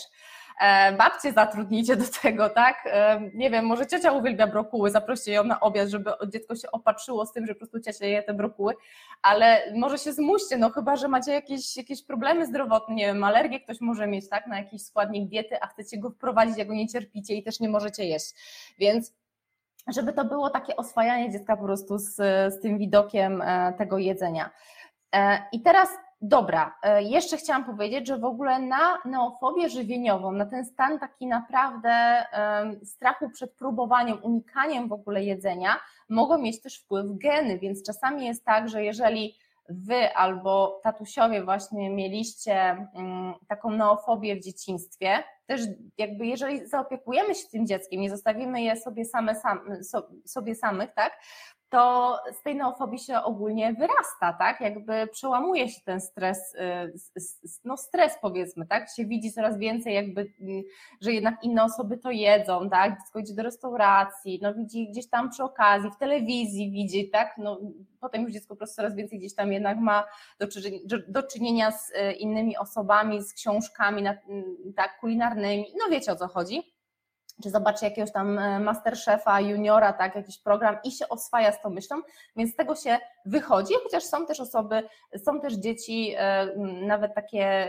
[0.61, 2.77] E, babcie zatrudnijcie do tego, tak?
[2.87, 7.27] E, nie wiem, może ciocia uwielbia brokuły, zaproście ją na obiad, żeby dziecko się opatrzyło
[7.27, 8.75] z tym, że po prostu ciocia je te brokuły,
[9.23, 13.61] ale może się zmuście, no chyba, że macie jakieś, jakieś problemy zdrowotne, nie wiem, alergię
[13.61, 16.89] ktoś może mieć, tak, na jakiś składnik diety, a chcecie go wprowadzić, jak go nie
[16.89, 18.35] cierpicie i też nie możecie jeść,
[18.79, 19.13] więc
[19.89, 22.15] żeby to było takie oswajanie dziecka po prostu z,
[22.55, 24.51] z tym widokiem e, tego jedzenia.
[25.53, 25.89] I teraz
[26.21, 31.27] dobra, e, jeszcze chciałam powiedzieć, że w ogóle na neofobię żywieniową, na ten stan taki
[31.27, 32.25] naprawdę
[32.85, 38.45] strachu przed próbowaniem, unikaniem w ogóle jedzenia, mogą mieć też wpływ geny, więc czasami jest
[38.45, 39.35] tak, że jeżeli
[39.69, 42.55] wy albo tatusiowie właśnie mieliście
[42.95, 45.61] mm, taką neofobię w dzieciństwie, też
[45.99, 49.61] jakby jeżeli zaopiekujemy się tym dzieckiem, nie zostawimy je sobie same, sam,
[50.27, 51.13] sobie samych, tak,
[51.71, 54.61] to z tej neofobii się ogólnie wyrasta, tak?
[54.61, 58.91] Jakby przełamuje się ten stres, y, no stres powiedzmy, tak?
[58.97, 60.65] Się widzi coraz więcej jakby, y,
[61.01, 62.99] że jednak inne osoby to jedzą, tak?
[63.01, 67.35] Dziecko idzie do restauracji, no widzi gdzieś tam przy okazji, w telewizji widzi, tak?
[67.39, 67.61] No
[68.01, 70.05] potem już dziecko po prostu coraz więcej gdzieś tam jednak ma
[71.09, 74.05] do, czynienia z y, innymi osobami, z książkami,
[74.77, 76.78] tak, kulinarnymi, no wiecie o co chodzi
[77.43, 81.71] czy zobaczy jakiegoś tam e, masterchefa, juniora, tak, jakiś program i się oswaja z tą
[81.71, 82.03] myślą,
[82.37, 84.83] więc z tego się wychodzi, chociaż są też osoby,
[85.17, 86.47] są też dzieci, e,
[86.87, 87.69] nawet takie,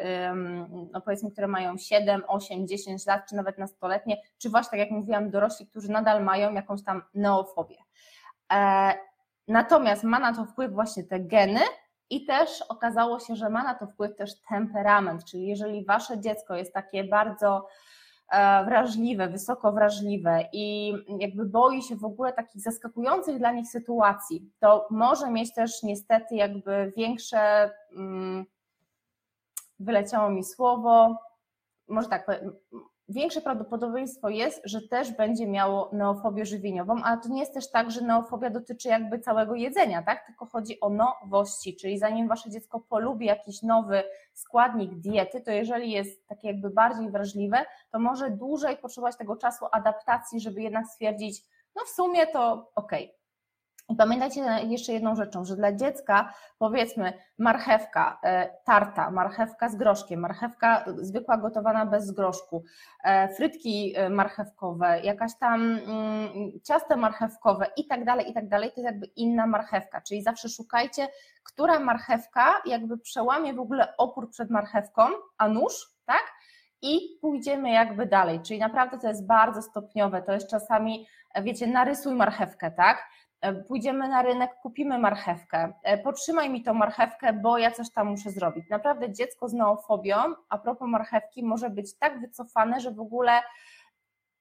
[0.92, 4.92] no powiedzmy, które mają 7, 8, 10 lat, czy nawet nastoletnie, czy właśnie, tak jak
[4.92, 7.78] mówiłam, dorośli, którzy nadal mają jakąś tam neofobię.
[8.54, 8.94] E,
[9.48, 11.62] natomiast ma na to wpływ właśnie te geny,
[12.10, 16.56] i też okazało się, że ma na to wpływ też temperament, czyli jeżeli wasze dziecko
[16.56, 17.68] jest takie bardzo
[18.66, 24.88] wrażliwe, wysoko wrażliwe i jakby boi się w ogóle takich zaskakujących dla nich sytuacji, to
[24.90, 28.46] może mieć też niestety jakby większe, mm,
[29.80, 31.18] wyleciało mi słowo,
[31.88, 32.42] może tak
[33.10, 37.92] większe prawdopodobieństwo jest, że też będzie miało neofobię żywieniową, ale to nie jest też tak,
[37.92, 40.26] że neofobia dotyczy jakby całego jedzenia, tak?
[40.26, 45.92] Tylko chodzi o nowości, czyli zanim wasze dziecko polubi jakiś nowy składnik diety, to jeżeli
[45.92, 51.44] jest takie jakby bardziej wrażliwe, to może dłużej potrzebować tego czasu adaptacji, żeby jednak stwierdzić,
[51.76, 53.19] no w sumie to okej, okay
[53.90, 60.20] i pamiętajcie jeszcze jedną rzeczą, że dla dziecka powiedzmy marchewka, e, tarta, marchewka z groszkiem,
[60.20, 62.64] marchewka zwykła gotowana bez groszku,
[63.04, 66.30] e, frytki e, marchewkowe, jakaś tam mm,
[66.64, 70.50] ciasto marchewkowe i tak dalej, i tak dalej, to jest jakby inna marchewka, czyli zawsze
[70.50, 71.08] szukajcie,
[71.44, 75.02] która marchewka jakby przełamie w ogóle opór przed marchewką,
[75.38, 75.74] a nóż,
[76.06, 76.24] tak?
[76.82, 81.08] I pójdziemy jakby dalej, czyli naprawdę to jest bardzo stopniowe, to jest czasami,
[81.44, 83.10] wiecie, narysuj marchewkę, tak?
[83.42, 88.08] E, pójdziemy na rynek, kupimy marchewkę, e, potrzymaj mi tą marchewkę, bo ja coś tam
[88.08, 88.70] muszę zrobić.
[88.70, 90.16] Naprawdę dziecko z neofobią,
[90.50, 93.42] a propos marchewki, może być tak wycofane, że w ogóle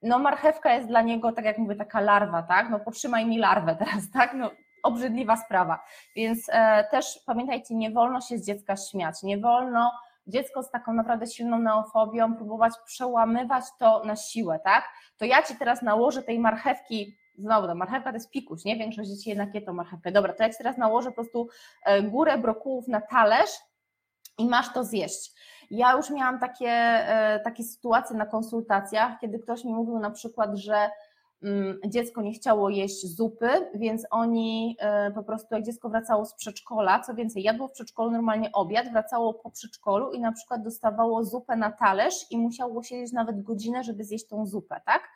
[0.02, 2.70] no marchewka jest dla niego, tak jak mówię, taka larwa, tak?
[2.70, 4.34] No potrzymaj mi larwę teraz, tak?
[4.34, 4.50] No
[4.82, 5.84] obrzydliwa sprawa.
[6.16, 9.92] Więc e, też pamiętajcie, nie wolno się z dziecka śmiać, nie wolno
[10.26, 14.88] dziecko z taką naprawdę silną neofobią próbować przełamywać to na siłę, tak?
[15.16, 18.76] To ja ci teraz nałożę tej marchewki znowu, no, marchewka to jest pikuś, nie?
[18.76, 20.12] Większość dzieci jednak je tą marchewkę.
[20.12, 21.48] Dobra, to jak teraz nałożę po prostu
[21.84, 23.50] e, górę brokułów na talerz
[24.38, 25.32] i masz to zjeść.
[25.70, 30.56] Ja już miałam takie, e, takie sytuacje na konsultacjach, kiedy ktoś mi mówił na przykład,
[30.56, 30.90] że
[31.42, 36.34] mm, dziecko nie chciało jeść zupy, więc oni e, po prostu jak dziecko wracało z
[36.34, 41.24] przedszkola, co więcej, jadło w przedszkolu normalnie obiad, wracało po przedszkolu i na przykład dostawało
[41.24, 45.08] zupę na talerz i musiało siedzieć nawet godzinę, żeby zjeść tą zupę, tak?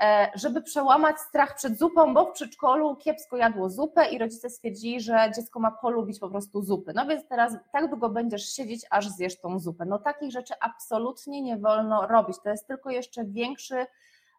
[0.00, 5.00] E, żeby przełamać strach przed zupą, bo w przedszkolu kiepsko jadło zupę i rodzice stwierdzili,
[5.00, 6.92] że dziecko ma polubić po prostu zupy.
[6.94, 9.84] No więc teraz tak długo będziesz siedzieć, aż zjesz tą zupę.
[9.84, 12.36] No takich rzeczy absolutnie nie wolno robić.
[12.44, 13.86] To jest tylko jeszcze większy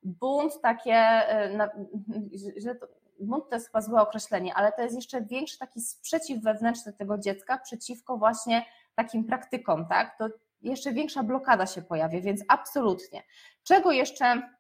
[0.04, 1.70] bunt, takie, e,
[3.20, 7.18] bunt to jest chyba złe określenie, ale to jest jeszcze większy taki sprzeciw wewnętrzny tego
[7.18, 8.66] dziecka przeciwko właśnie
[8.96, 10.18] takim praktykom, tak?
[10.18, 10.28] To
[10.62, 13.24] jeszcze większa blokada się pojawi, więc absolutnie.
[13.64, 14.57] Czego jeszcze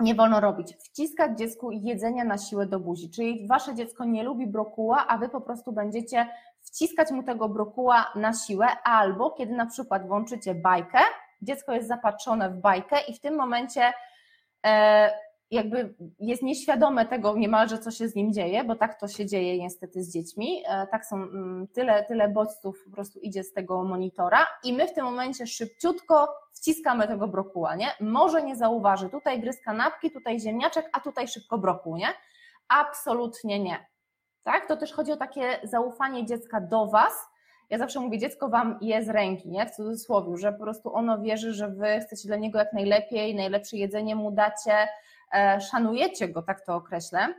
[0.00, 0.76] nie wolno robić.
[0.76, 5.28] Wciskać dziecku jedzenia na siłę do buzi, czyli wasze dziecko nie lubi brokuła, a wy
[5.28, 6.28] po prostu będziecie
[6.62, 10.98] wciskać mu tego brokuła na siłę, albo kiedy na przykład włączycie bajkę,
[11.42, 13.92] dziecko jest zapatrzone w bajkę i w tym momencie
[14.66, 15.10] e,
[15.50, 19.58] jakby jest nieświadome tego niemalże, co się z nim dzieje, bo tak to się dzieje
[19.58, 20.62] niestety z dziećmi.
[20.68, 24.88] E, tak są mm, tyle, tyle bodźców po prostu idzie z tego monitora i my
[24.88, 27.88] w tym momencie szybciutko wciskamy tego brokuła, nie?
[28.00, 32.08] Może nie zauważy, tutaj gryz kanapki, tutaj ziemniaczek, a tutaj szybko brokuł, nie?
[32.68, 33.86] Absolutnie nie.
[34.42, 34.68] Tak?
[34.68, 37.12] To też chodzi o takie zaufanie dziecka do Was.
[37.70, 39.66] Ja zawsze mówię, dziecko Wam je z ręki, nie?
[39.66, 43.76] W cudzysłowie, że po prostu ono wierzy, że Wy chcecie dla niego jak najlepiej, najlepsze
[43.76, 44.88] jedzenie mu dacie,
[45.60, 47.34] szanujecie go, tak to określę.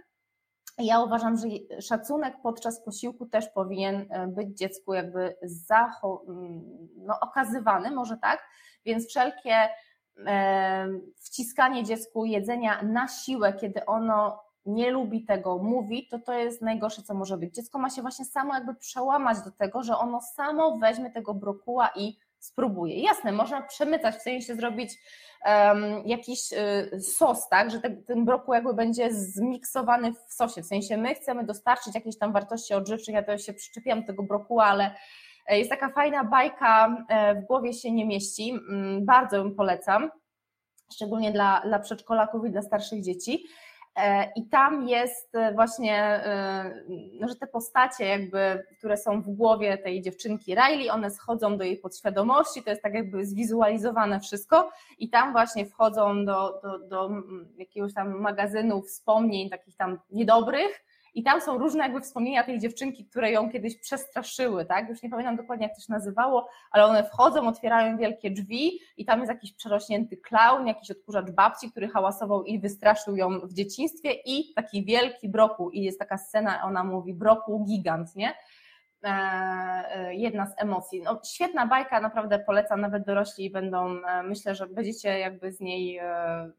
[0.78, 1.48] Ja uważam, że
[1.82, 5.36] szacunek podczas posiłku też powinien e, być dziecku jakby
[6.28, 6.62] mm,
[6.98, 8.50] no, okazywany, może tak,
[8.86, 9.70] więc wszelkie
[10.28, 16.62] e, wciskanie dziecku jedzenia na siłę, kiedy ono nie lubi tego, mówi, to to jest
[16.62, 17.56] najgorsze, co może być.
[17.56, 21.90] Dziecko ma się właśnie samo jakby przełamać do tego, że ono samo weźmie tego brokuła
[21.96, 23.02] i spróbuje.
[23.02, 24.98] Jasne, można przemycać, w sensie zrobić
[25.46, 26.54] um, jakiś
[26.94, 31.16] y, sos, tak, że te, ten brokuł jakby będzie zmiksowany w sosie, w sensie my
[31.16, 34.96] chcemy dostarczyć jakieś tam wartości odżywczych, ja to się przyczepiam do tego brokuła, ale
[35.48, 40.12] e, jest taka fajna bajka, e, w głowie się nie mieści, mm, bardzo ją polecam,
[40.94, 43.46] szczególnie dla, dla przedszkolaków i dla starszych dzieci.
[43.96, 46.84] E, I tam jest e, właśnie, e,
[47.20, 51.64] no, że te postacie, jakby, które są w głowie tej dziewczynki Riley, one schodzą do
[51.64, 57.10] jej podświadomości, to jest tak jakby zwizualizowane wszystko, i tam właśnie wchodzą do, do, do
[57.58, 63.06] jakiegoś tam magazynu wspomnień, takich tam niedobrych, i tam są różne jakby wspomnienia tej dziewczynki,
[63.06, 64.90] które ją kiedyś przestraszyły, tak?
[64.90, 69.06] Już nie pamiętam dokładnie, jak to się nazywało, ale one wchodzą, otwierają wielkie drzwi i
[69.06, 74.12] tam jest jakiś przerośnięty klaun, jakiś odkurzacz babci, który hałasował i wystraszył ją w dzieciństwie
[74.26, 78.34] i taki wielki brokuł i jest taka scena, ona mówi brokuł gigant, nie?
[79.04, 79.10] E,
[79.96, 81.02] e, jedna z emocji.
[81.02, 86.02] No, świetna bajka, naprawdę polecam, nawet dorośli będą, e, myślę, że będziecie jakby z niej,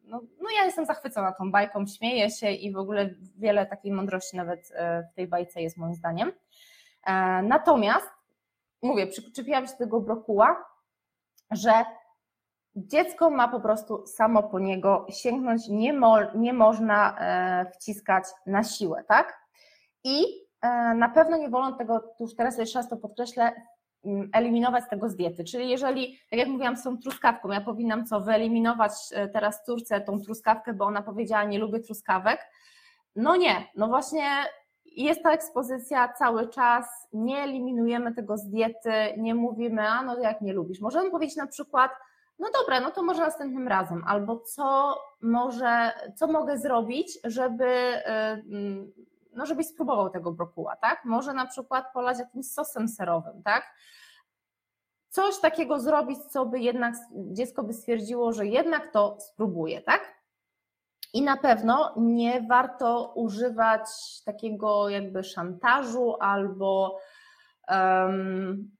[0.04, 4.36] no, no ja jestem zachwycona tą bajką, śmieję się i w ogóle wiele takiej mądrości
[4.36, 4.72] nawet
[5.12, 6.32] w tej bajce jest moim zdaniem.
[7.42, 8.10] Natomiast,
[8.82, 10.64] mówię, przyczepiłam się do tego brokuła,
[11.50, 11.72] że
[12.76, 17.16] dziecko ma po prostu samo po niego sięgnąć, nie, mo, nie można
[17.74, 19.38] wciskać na siłę, tak?
[20.04, 20.41] I
[20.94, 23.52] na pewno nie wolno tego, już teraz jeszcze raz to podkreślę,
[24.04, 25.44] mm, eliminować tego z diety.
[25.44, 30.20] Czyli jeżeli, tak jak mówiłam, tą truskawką, ja powinnam co, wyeliminować e, teraz córce tą
[30.20, 32.40] truskawkę, bo ona powiedziała, nie lubię truskawek.
[33.16, 34.24] No nie, no właśnie
[34.96, 40.40] jest ta ekspozycja cały czas, nie eliminujemy tego z diety, nie mówimy, a no jak
[40.40, 40.80] nie lubisz.
[40.80, 41.90] Możemy powiedzieć na przykład,
[42.38, 48.42] no dobra, no to może następnym razem, albo co może, co mogę zrobić, żeby e,
[49.34, 51.04] no żebyś spróbował tego brokuła, tak?
[51.04, 53.74] Może na przykład polać jakimś sosem serowym, tak?
[55.08, 60.22] Coś takiego zrobić, co by jednak dziecko by stwierdziło, że jednak to spróbuje, tak?
[61.14, 63.88] I na pewno nie warto używać
[64.24, 66.98] takiego jakby szantażu albo
[67.68, 68.70] um,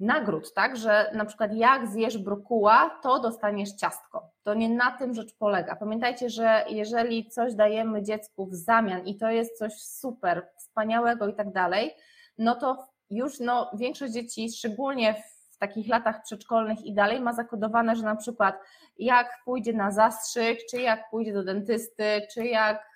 [0.00, 4.30] nagród, tak, że na przykład jak zjesz brokuła, to dostaniesz ciastko.
[4.42, 5.76] To nie na tym rzecz polega.
[5.76, 11.34] Pamiętajcie, że jeżeli coś dajemy dziecku w zamian i to jest coś super, wspaniałego i
[11.34, 11.90] tak dalej,
[12.38, 17.96] no to już no, większość dzieci, szczególnie w takich latach przedszkolnych i dalej, ma zakodowane,
[17.96, 18.58] że na przykład
[18.98, 22.92] jak pójdzie na zastrzyk, czy jak pójdzie do dentysty, czy jak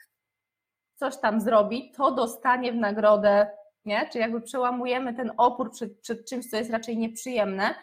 [0.95, 3.51] coś tam zrobi, to dostanie w nagrodę
[3.87, 4.09] nie?
[4.12, 7.75] Czy jakby przełamujemy ten opór przed, przed czymś, co jest raczej nieprzyjemne.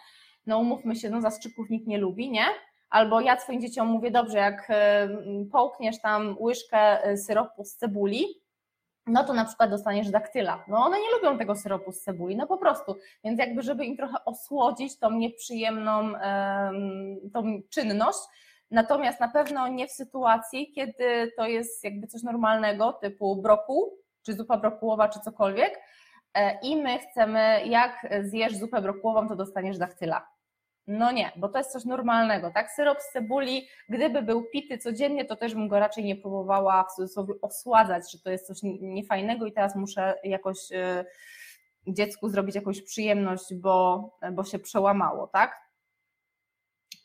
[0.46, 2.46] No umówmy się, no zastrzyków nikt nie lubi, nie?
[2.90, 4.68] Albo ja swoim dzieciom mówię, dobrze, jak
[5.52, 8.26] połkniesz tam łyżkę e, syropu z cebuli,
[9.08, 10.64] no to na przykład dostaniesz daktyla.
[10.68, 12.96] No one nie lubią tego syropu z cebuli, no po prostu.
[13.24, 16.14] Więc jakby, żeby im trochę osłodzić tą nieprzyjemną
[17.34, 18.20] tą czynność,
[18.72, 24.34] natomiast na pewno nie w sytuacji, kiedy to jest jakby coś normalnego, typu brokuł, czy
[24.34, 25.80] zupa brokułowa, czy cokolwiek,
[26.34, 30.28] e, i my chcemy, jak zjesz zupę brokułową, to dostaniesz daktyla.
[30.88, 32.72] No nie, bo to jest coś normalnego, tak?
[32.72, 36.96] Syrop z cebuli, gdyby był pity codziennie, to też bym go raczej nie próbowała w
[36.96, 41.06] cudzysłowie osładzać, że to jest coś niefajnego i teraz muszę jakoś e,
[41.88, 45.64] dziecku zrobić jakąś przyjemność, bo, bo się przełamało, tak?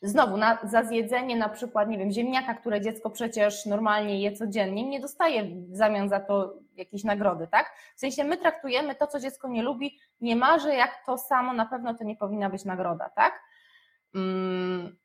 [0.01, 4.89] Znowu, na, za zjedzenie na przykład, nie wiem, ziemniaka, które dziecko przecież normalnie je codziennie,
[4.89, 7.73] nie dostaje w zamian za to jakiejś nagrody, tak?
[7.95, 11.65] W sensie my traktujemy to, co dziecko nie lubi, nie marzy jak to samo, na
[11.65, 13.43] pewno to nie powinna być nagroda, tak?
[14.15, 14.97] Mm,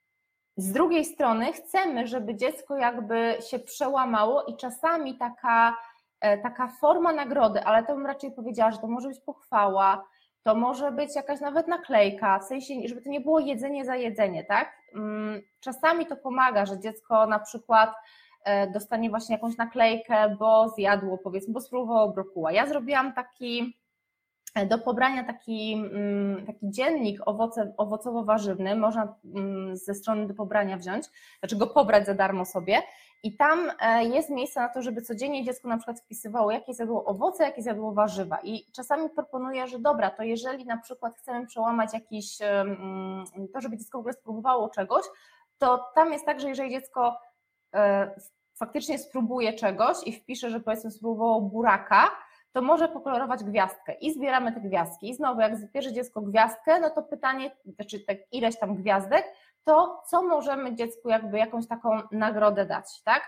[0.57, 5.77] z drugiej strony chcemy, żeby dziecko jakby się przełamało i czasami taka,
[6.21, 10.05] e, taka forma nagrody, ale to bym raczej powiedziała, że to może być pochwała,
[10.45, 14.45] to może być jakaś nawet naklejka, w sensie, żeby to nie było jedzenie za jedzenie,
[14.45, 14.73] tak?
[14.95, 17.95] Mm, czasami to pomaga, że dziecko na przykład
[18.45, 22.53] e, dostanie właśnie jakąś naklejkę, bo zjadło, powiedzmy, bo spróbowało brokuła.
[22.53, 23.79] Ja zrobiłam taki
[24.55, 30.77] e, do pobrania taki, mm, taki dziennik owoce, owocowo-warzywny, można mm, ze strony do pobrania
[30.77, 31.05] wziąć,
[31.39, 32.83] znaczy go pobrać za darmo sobie
[33.25, 37.05] i tam e, jest miejsce na to, żeby codziennie dziecko na przykład wpisywało, jakie zjadło
[37.05, 38.39] owoce, jakie zjadło warzywa.
[38.43, 42.39] I czasami proponuję, że dobra, to jeżeli na przykład chcemy przełamać jakiś,
[43.53, 45.05] to żeby dziecko w ogóle spróbowało czegoś,
[45.59, 47.21] to tam jest tak, że jeżeli dziecko
[47.75, 48.15] e,
[48.55, 52.11] faktycznie spróbuje czegoś i wpisze, że powiedzmy spróbowało buraka,
[52.53, 55.11] to może pokolorować gwiazdkę i zbieramy te gwiazdki.
[55.11, 59.25] I znowu, jak zbierze dziecko gwiazdkę, no to pytanie, znaczy tak ileś tam gwiazdek,
[59.65, 63.23] to co możemy dziecku jakby jakąś taką nagrodę dać, tak?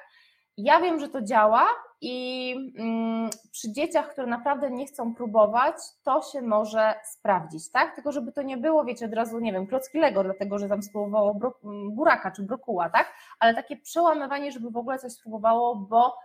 [0.56, 1.66] ja wiem, że to działa
[2.00, 7.94] i mm, przy dzieciach, które naprawdę nie chcą próbować, to się może sprawdzić, tak?
[7.94, 10.82] Tylko żeby to nie było, wiecie, od razu, nie wiem, klocki Lego, dlatego, że tam
[10.82, 11.40] spróbowało
[11.90, 13.12] buraka czy brokuła, tak?
[13.38, 16.16] Ale takie przełamywanie, żeby w ogóle coś spróbowało, bo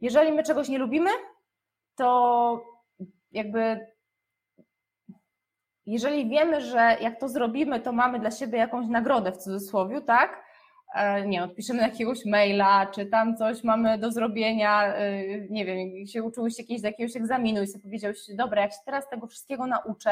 [0.00, 1.10] jeżeli my czegoś nie lubimy,
[1.96, 2.64] to
[3.32, 3.91] jakby
[5.86, 10.44] jeżeli wiemy, że jak to zrobimy, to mamy dla siebie jakąś nagrodę w cudzysłowie, tak?
[10.94, 16.22] E, nie odpiszemy jakiegoś maila, czy tam coś mamy do zrobienia, e, nie wiem, się
[16.22, 20.10] uczyłyście kiedyś do jakiegoś egzaminu i sobie powiedziałyście, dobra, jak się teraz tego wszystkiego nauczę,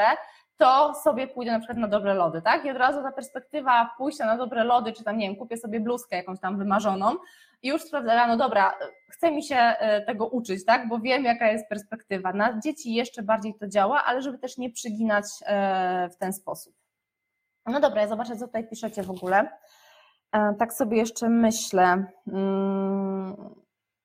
[0.57, 2.65] to sobie pójdę na przykład na dobre lody, tak?
[2.65, 5.79] I od razu ta perspektywa pójścia na dobre lody, czy tam, nie wiem, kupię sobie
[5.79, 7.15] bluzkę jakąś tam wymarzoną
[7.61, 8.73] i już sprawdzę, no dobra,
[9.09, 10.87] chcę mi się e, tego uczyć, tak?
[10.87, 12.33] Bo wiem, jaka jest perspektywa.
[12.33, 15.25] Na dzieci jeszcze bardziej to działa, ale żeby też nie przyginać
[16.11, 16.73] w ten sposób.
[17.65, 19.49] No dobra, ja zobaczę, co tutaj piszecie w ogóle.
[20.31, 22.05] E, tak sobie jeszcze myślę.
[22.27, 23.55] Mm,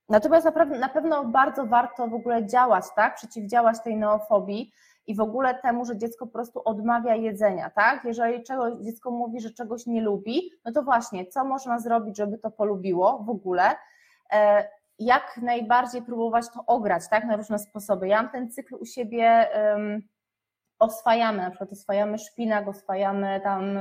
[0.09, 0.46] natomiast
[0.80, 3.14] na pewno bardzo warto w ogóle działać, tak?
[3.14, 4.72] Przeciwdziałać tej neofobii
[5.07, 8.04] i w ogóle temu, że dziecko po prostu odmawia jedzenia, tak?
[8.04, 12.38] Jeżeli czegoś, dziecko mówi, że czegoś nie lubi, no to właśnie, co można zrobić, żeby
[12.38, 13.76] to polubiło w ogóle?
[14.32, 17.24] E, jak najbardziej próbować to ograć, tak?
[17.24, 18.09] Na różne sposoby.
[18.09, 19.48] Ja mam ten cykl u siebie
[20.78, 23.78] oswajamy, na przykład oswajamy szpinak, oswajamy tam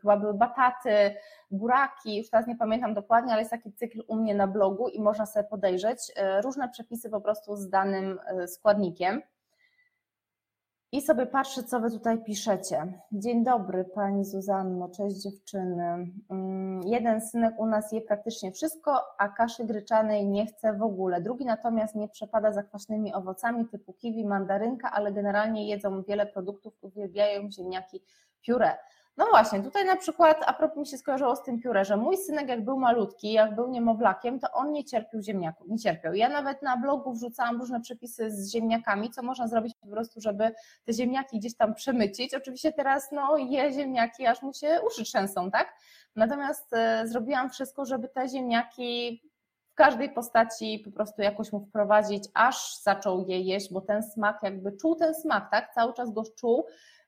[0.00, 1.14] chyba były bataty,
[1.50, 5.00] buraki, już teraz nie pamiętam dokładnie, ale jest taki cykl u mnie na blogu i
[5.00, 9.22] można sobie podejrzeć y, różne przepisy po prostu z danym y, składnikiem.
[10.92, 13.00] I sobie patrzę, co wy tutaj piszecie.
[13.12, 16.10] Dzień dobry, pani Zuzanno, cześć dziewczyny.
[16.30, 21.20] Mm, jeden synek u nas je praktycznie wszystko, a kaszy gryczanej nie chce w ogóle.
[21.20, 26.74] Drugi natomiast nie przepada za kwaśnymi owocami typu kiwi, mandarynka, ale generalnie jedzą wiele produktów,
[26.80, 28.02] uwielbiają ziemniaki,
[28.40, 28.76] pióre.
[29.16, 32.16] No właśnie, tutaj na przykład, a propos mi się skojarzyło z tym pióre, że mój
[32.16, 36.14] synek jak był malutki, jak był niemowlakiem, to on nie cierpiał ziemniaków, nie cierpiał.
[36.14, 40.54] Ja nawet na blogu wrzucałam różne przepisy z ziemniakami, co można zrobić po prostu, żeby
[40.84, 42.34] te ziemniaki gdzieś tam przemycić.
[42.34, 45.74] Oczywiście teraz no je ziemniaki, aż mu się uszy trzęsą, tak?
[46.16, 49.22] Natomiast e, zrobiłam wszystko, żeby te ziemniaki
[49.70, 54.38] w każdej postaci po prostu jakoś mu wprowadzić, aż zaczął je jeść, bo ten smak
[54.42, 55.74] jakby czuł ten smak, tak?
[55.74, 56.66] Cały czas go czuł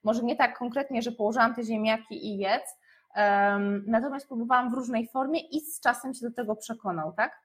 [0.09, 2.77] może nie tak konkretnie, że położyłam te ziemniaki i jedz,
[3.17, 7.43] um, natomiast próbowałam w różnej formie i z czasem się do tego przekonał, tak?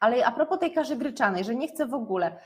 [0.00, 2.36] Ale a propos tej kaszy gryczanej, że nie chcę w ogóle.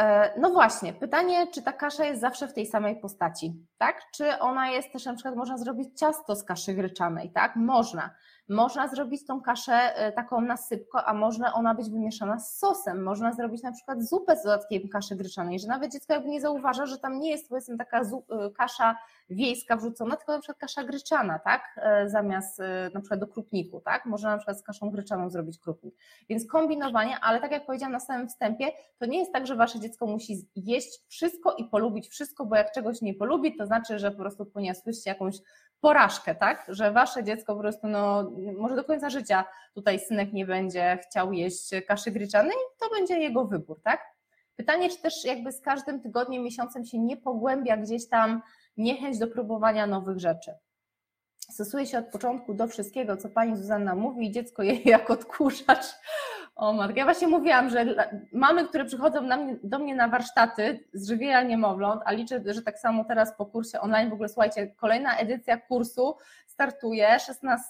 [0.00, 4.02] E, no właśnie, pytanie, czy ta kasza jest zawsze w tej samej postaci, tak?
[4.14, 7.56] Czy ona jest też, na przykład można zrobić ciasto z kaszy gryczanej, tak?
[7.56, 8.10] Można.
[8.48, 13.02] Można zrobić tą kaszę e, taką nasypką, a można ona być wymieszana z sosem.
[13.02, 16.86] Można zrobić na przykład zupę z dodatkiem kaszy gryczanej, że nawet dziecko jakby nie zauważa,
[16.86, 18.04] że tam nie jest powiedzmy taka e,
[18.56, 18.96] kasza
[19.30, 21.62] wiejska wrzucona, tylko na przykład kasza gryczana, tak?
[21.76, 22.62] E, zamiast
[22.94, 24.06] na przykład do krupniku, tak?
[24.06, 25.94] Można na przykład z kaszą gryczaną zrobić krupnik.
[26.28, 29.80] Więc kombinowanie, ale tak jak powiedziałam na samym wstępie, to nie jest tak, że wasze
[29.80, 34.10] dziecko musi jeść wszystko i polubić wszystko, bo jak czegoś nie polubi, to znaczy, że
[34.10, 35.36] po prostu poniosłyście jakąś
[35.80, 36.66] porażkę, tak?
[36.68, 41.32] Że wasze dziecko po prostu, no, może do końca życia tutaj synek nie będzie chciał
[41.32, 44.16] jeść kaszy gryczanej, to będzie jego wybór, tak?
[44.56, 48.42] Pytanie, czy też jakby z każdym tygodniem, miesiącem się nie pogłębia gdzieś tam
[48.76, 50.52] niechęć do próbowania nowych rzeczy.
[51.38, 55.86] Stosuje się od początku do wszystkiego, co pani Zuzanna mówi, dziecko je jak odkurzacz.
[56.56, 61.08] O matko, ja właśnie mówiłam, że mamy, które przychodzą mnie, do mnie na warsztaty z
[61.08, 65.16] żywienia niemowląt, a liczę, że tak samo teraz po kursie online, w ogóle słuchajcie, kolejna
[65.16, 67.68] edycja kursu startuje 16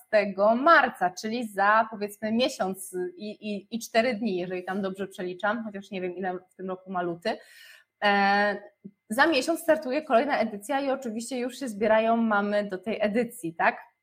[0.57, 5.91] marca, czyli za powiedzmy miesiąc i, i, i 4 dni, jeżeli tam dobrze przeliczam, chociaż
[5.91, 7.39] nie wiem ile w tym roku ma luty.
[8.05, 8.57] E,
[9.11, 13.96] za miesiąc startuje kolejna edycja i oczywiście już się zbierają mamy do tej edycji, tak?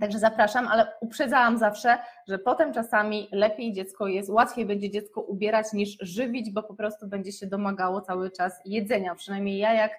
[0.00, 5.72] Także zapraszam, ale uprzedzałam zawsze, że potem czasami lepiej dziecko jest, łatwiej będzie dziecko ubierać
[5.72, 9.14] niż żywić, bo po prostu będzie się domagało cały czas jedzenia.
[9.14, 9.92] Przynajmniej ja jak,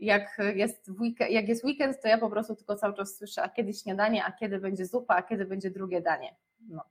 [0.00, 3.48] jak, jest, weekend, jak jest weekend, to ja po prostu tylko cały czas słyszę, a
[3.48, 6.36] kiedy śniadanie, a kiedy będzie zupa, a kiedy będzie drugie danie.
[6.68, 6.82] No.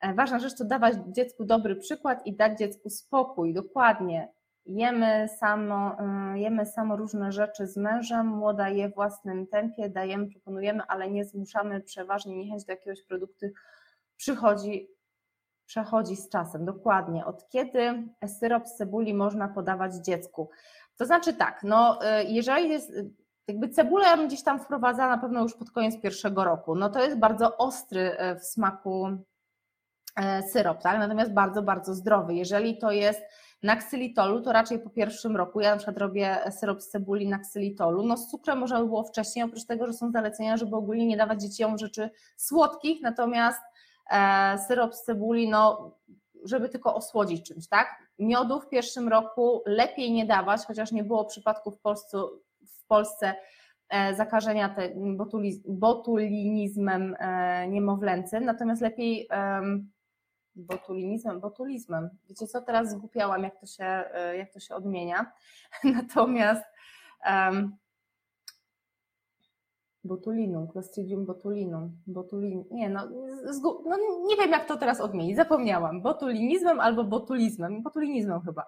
[0.00, 4.28] E, ważna rzecz to dawać dziecku dobry przykład i dać dziecku spokój, dokładnie
[4.66, 5.96] jemy samo,
[6.34, 11.10] y, jemy samo różne rzeczy z mężem, młoda je w własnym tempie, dajemy, proponujemy, ale
[11.10, 13.46] nie zmuszamy, przeważnie niechęć do jakiegoś produktu
[14.16, 14.88] przychodzi,
[15.66, 17.26] przechodzi z czasem, dokładnie.
[17.26, 20.50] Od kiedy syrop z cebuli można podawać dziecku?
[20.96, 22.92] To znaczy tak, no y, jeżeli jest,
[23.48, 26.90] jakby cebulę ja bym gdzieś tam wprowadzała na pewno już pod koniec pierwszego roku, no
[26.90, 29.08] to jest bardzo ostry y, w smaku
[30.52, 30.98] syrop, tak?
[30.98, 32.34] natomiast bardzo, bardzo zdrowy.
[32.34, 33.22] Jeżeli to jest
[33.66, 37.38] na ksylitolu to raczej po pierwszym roku, ja na przykład robię syrop z cebuli na
[37.38, 41.06] ksylitolu, no z cukrem można by było wcześniej, oprócz tego, że są zalecenia, żeby ogólnie
[41.06, 43.60] nie dawać dzieciom rzeczy słodkich, natomiast
[44.10, 45.92] e, syrop z cebuli, no
[46.44, 47.88] żeby tylko osłodzić czymś, tak?
[48.18, 52.18] Miodu w pierwszym roku lepiej nie dawać, chociaż nie było przypadków w Polsce,
[52.82, 53.34] w Polsce
[54.16, 54.90] zakażenia te,
[55.68, 57.16] botulinizmem
[57.68, 59.28] niemowlęcym, natomiast lepiej
[60.56, 62.10] botulinizmem, botulizmem.
[62.28, 65.32] Wiecie co, teraz zgłupiałam, jak to się, e, jak to się odmienia.
[65.84, 66.64] Natomiast
[67.26, 67.76] um,
[70.04, 73.08] botulinum, Clostridium botulinum, botulin, nie no,
[73.50, 73.96] zgu, no,
[74.26, 78.66] nie wiem jak to teraz odmienić, zapomniałam, botulinizmem albo botulizmem, botulinizmem chyba.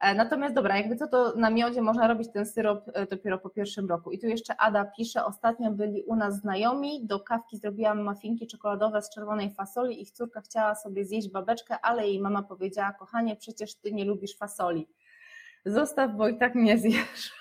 [0.00, 3.50] E, natomiast dobra, jakby co to na miodzie można robić ten syrop e, dopiero po
[3.50, 4.10] pierwszym roku.
[4.10, 9.02] I tu jeszcze Ada pisze, ostatnio byli u nas znajomi, do kawki zrobiłam mafinki czekoladowe
[9.02, 13.74] z czerwonej fasoli, ich córka chciała sobie zjeść babeczkę, ale jej mama powiedziała, kochanie, przecież
[13.74, 14.88] ty nie lubisz fasoli.
[15.64, 17.32] Zostaw, bo i tak mnie zjesz.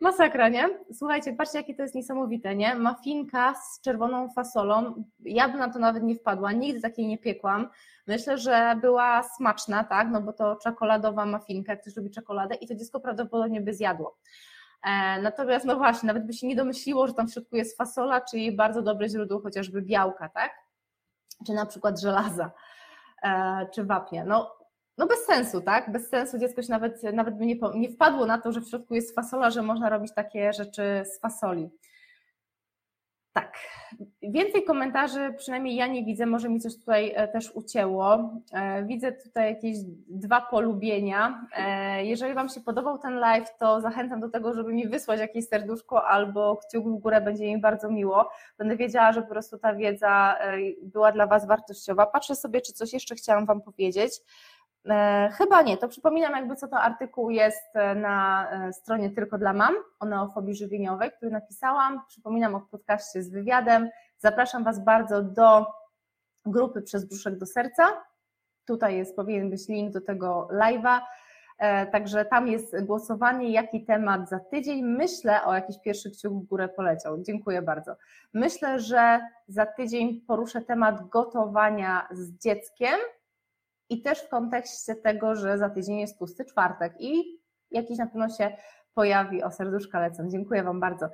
[0.00, 0.68] Masakra, nie?
[0.92, 2.74] Słuchajcie, patrzcie, jakie to jest niesamowite, nie?
[2.74, 5.04] Mafinka z czerwoną fasolą.
[5.20, 7.68] Ja bym na to nawet nie wpadła, nigdy takiej nie piekłam.
[8.06, 10.08] Myślę, że była smaczna, tak?
[10.10, 14.18] No bo to czekoladowa mafinka, jak ktoś lubi czekoladę i to dziecko prawdopodobnie by zjadło.
[14.84, 18.20] E, natomiast, no właśnie, nawet by się nie domyśliło, że tam w środku jest fasola,
[18.20, 20.52] czyli bardzo dobre źródło chociażby białka, tak?
[21.46, 22.50] Czy na przykład żelaza,
[23.22, 24.24] e, czy wapnia.
[24.24, 24.63] No,
[24.98, 25.92] no bez sensu, tak?
[25.92, 28.94] Bez sensu dziecko się nawet, nawet by nie, nie wpadło na to, że w środku
[28.94, 31.70] jest fasola, że można robić takie rzeczy z fasoli.
[33.34, 33.58] Tak.
[34.22, 38.30] Więcej komentarzy, przynajmniej ja nie widzę, może mi coś tutaj e, też ucięło.
[38.52, 39.76] E, widzę tutaj jakieś
[40.08, 41.46] dwa polubienia.
[41.56, 45.48] E, jeżeli Wam się podobał ten live, to zachęcam do tego, żeby mi wysłać jakieś
[45.48, 48.30] serduszko albo kciuk w górę, będzie mi bardzo miło.
[48.58, 50.38] Będę wiedziała, że po prostu ta wiedza
[50.82, 52.06] była dla Was wartościowa.
[52.06, 54.12] Patrzę sobie, czy coś jeszcze chciałam Wam powiedzieć.
[54.90, 59.38] E, chyba nie, to przypominam jakby co to artykuł jest e, na e, stronie Tylko
[59.38, 62.00] dla Mam o neofobii żywieniowej, który napisałam.
[62.08, 63.90] Przypominam o podcaście z wywiadem.
[64.18, 65.66] Zapraszam Was bardzo do
[66.46, 67.84] grupy Przez brzuszek do serca.
[68.66, 71.00] Tutaj jest, powinien być link do tego live'a.
[71.92, 74.82] Także tam jest głosowanie, jaki temat za tydzień.
[74.82, 77.22] Myślę, o jakiś pierwszy kciuk w górę poleciał.
[77.22, 77.96] Dziękuję bardzo.
[78.32, 82.94] Myślę, że za tydzień poruszę temat gotowania z dzieckiem
[83.94, 87.40] i też w kontekście tego, że za tydzień jest pusty czwartek i
[87.70, 88.56] jakiś na pewno się
[88.94, 90.28] pojawi, o serduszka lecą.
[90.28, 91.08] Dziękuję Wam bardzo.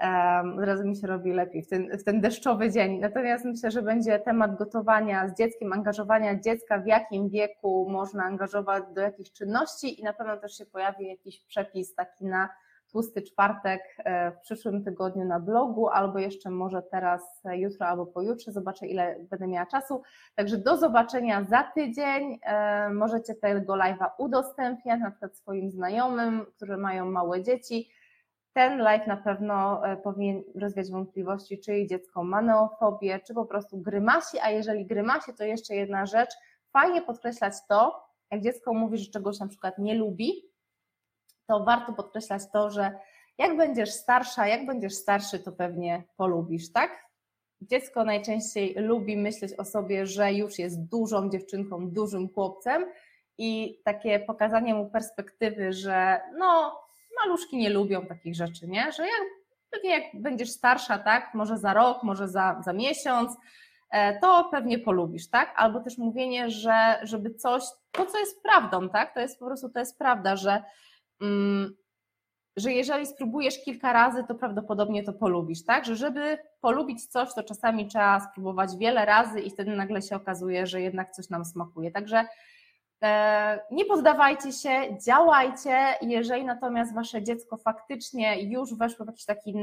[0.00, 2.98] Um, od razu mi się robi lepiej w ten, w ten deszczowy dzień.
[2.98, 8.84] Natomiast myślę, że będzie temat gotowania z dzieckiem, angażowania dziecka, w jakim wieku można angażować
[8.94, 12.48] do jakichś czynności i na pewno też się pojawi jakiś przepis taki na
[12.90, 18.06] tłusty czwartek e, w przyszłym tygodniu na blogu, albo jeszcze może teraz, e, jutro albo
[18.06, 20.02] pojutrze, zobaczę ile będę miała czasu.
[20.34, 22.38] Także do zobaczenia za tydzień.
[22.42, 27.90] E, możecie tego live'a udostępniać na przykład swoim znajomym, którzy mają małe dzieci.
[28.52, 34.38] Ten live na pewno powinien rozwiać wątpliwości, czy dziecko ma neofobię, czy po prostu grymasi,
[34.42, 36.30] a jeżeli grymasi, to jeszcze jedna rzecz,
[36.72, 40.47] fajnie podkreślać to, jak dziecko mówi, że czegoś na przykład nie lubi,
[41.48, 42.98] to warto podkreślać to, że
[43.38, 47.08] jak będziesz starsza, jak będziesz starszy, to pewnie polubisz, tak?
[47.60, 52.86] Dziecko najczęściej lubi myśleć o sobie, że już jest dużą dziewczynką, dużym chłopcem
[53.38, 56.80] i takie pokazanie mu perspektywy, że no,
[57.24, 58.92] maluszki nie lubią takich rzeczy, nie?
[58.92, 59.22] Że jak,
[59.70, 63.36] pewnie jak będziesz starsza, tak, może za rok, może za, za miesiąc,
[63.90, 65.54] e, to pewnie polubisz, tak?
[65.56, 69.14] Albo też mówienie, że żeby coś, to co jest prawdą, tak?
[69.14, 70.62] To jest po prostu, to jest prawda, że
[72.58, 75.84] że jeżeli spróbujesz kilka razy, to prawdopodobnie to polubisz, tak?
[75.84, 80.66] Że żeby polubić coś, to czasami trzeba spróbować wiele razy i wtedy nagle się okazuje,
[80.66, 81.90] że jednak coś nam smakuje.
[81.90, 82.24] Także
[83.02, 85.76] e, nie poddawajcie się, działajcie.
[86.02, 89.54] Jeżeli natomiast wasze dziecko faktycznie już weszło w jakiś taki,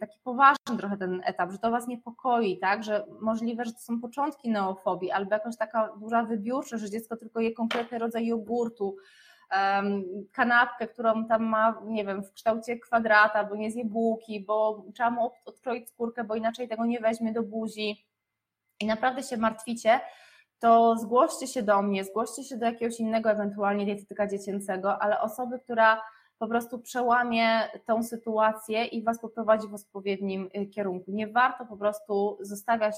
[0.00, 2.84] taki poważny trochę ten etap, że to was niepokoi, tak?
[2.84, 7.40] Że możliwe, że to są początki neofobii, albo jakaś taka duża wybiórczość, że dziecko tylko
[7.40, 8.96] je konkretny rodzaj jogurtu,
[10.32, 15.10] kanapkę, którą tam ma, nie wiem, w kształcie kwadrata, bo nie zje bułki, bo trzeba
[15.10, 18.06] mu odkroić skórkę, bo inaczej tego nie weźmie do buzi
[18.80, 20.00] i naprawdę się martwicie,
[20.58, 25.58] to zgłoście się do mnie, zgłoście się do jakiegoś innego ewentualnie dietetyka dziecięcego, ale osoby,
[25.58, 26.02] która
[26.38, 31.10] po prostu przełamie tą sytuację i Was poprowadzi w odpowiednim y, kierunku.
[31.10, 32.96] Nie warto po prostu zostawiać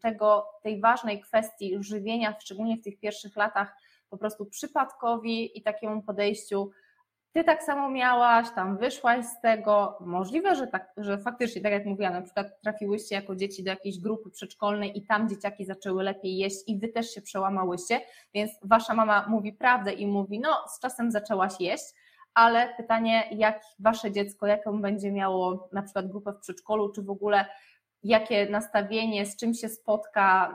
[0.00, 3.76] tego, tej ważnej kwestii żywienia, szczególnie w tych pierwszych latach,
[4.10, 6.70] po prostu przypadkowi i takiemu podejściu,
[7.32, 11.86] ty tak samo miałaś, tam wyszłaś z tego, możliwe, że, tak, że faktycznie, tak jak
[11.86, 16.36] mówiłam, na przykład trafiłyście jako dzieci do jakiejś grupy przedszkolnej i tam dzieciaki zaczęły lepiej
[16.36, 18.00] jeść i wy też się przełamałyście,
[18.34, 21.84] więc wasza mama mówi prawdę i mówi, no z czasem zaczęłaś jeść,
[22.34, 27.10] ale pytanie, jak wasze dziecko, jaką będzie miało na przykład grupę w przedszkolu, czy w
[27.10, 27.46] ogóle
[28.02, 30.52] jakie nastawienie, z czym się spotka,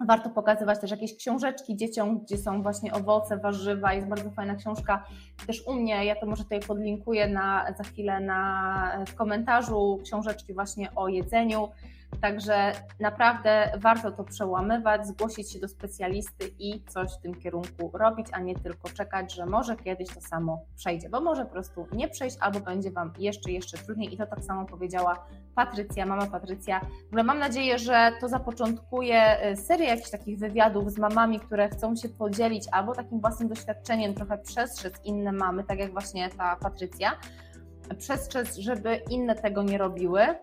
[0.00, 3.92] Warto pokazywać też jakieś książeczki dzieciom, gdzie są właśnie owoce, warzywa.
[3.92, 5.04] Jest bardzo fajna książka
[5.46, 6.04] też u mnie.
[6.04, 11.68] Ja to może tutaj podlinkuję na, za chwilę na, w komentarzu książeczki właśnie o jedzeniu.
[12.20, 18.26] Także naprawdę warto to przełamywać, zgłosić się do specjalisty i coś w tym kierunku robić,
[18.32, 22.08] a nie tylko czekać, że może kiedyś to samo przejdzie, bo może po prostu nie
[22.08, 25.26] przejść albo będzie Wam jeszcze, jeszcze trudniej i to tak samo powiedziała
[25.56, 26.80] Patrycja, mama Patrycja.
[26.80, 31.68] W ogóle mam nadzieję, że to zapoczątkuje y, serię jakichś takich wywiadów z mamami, które
[31.68, 36.56] chcą się podzielić albo takim własnym doświadczeniem, trochę przestrzec inne mamy, tak jak właśnie ta
[36.56, 37.12] Patrycja,
[37.94, 40.36] przestrzec, żeby inne tego nie robiły, e,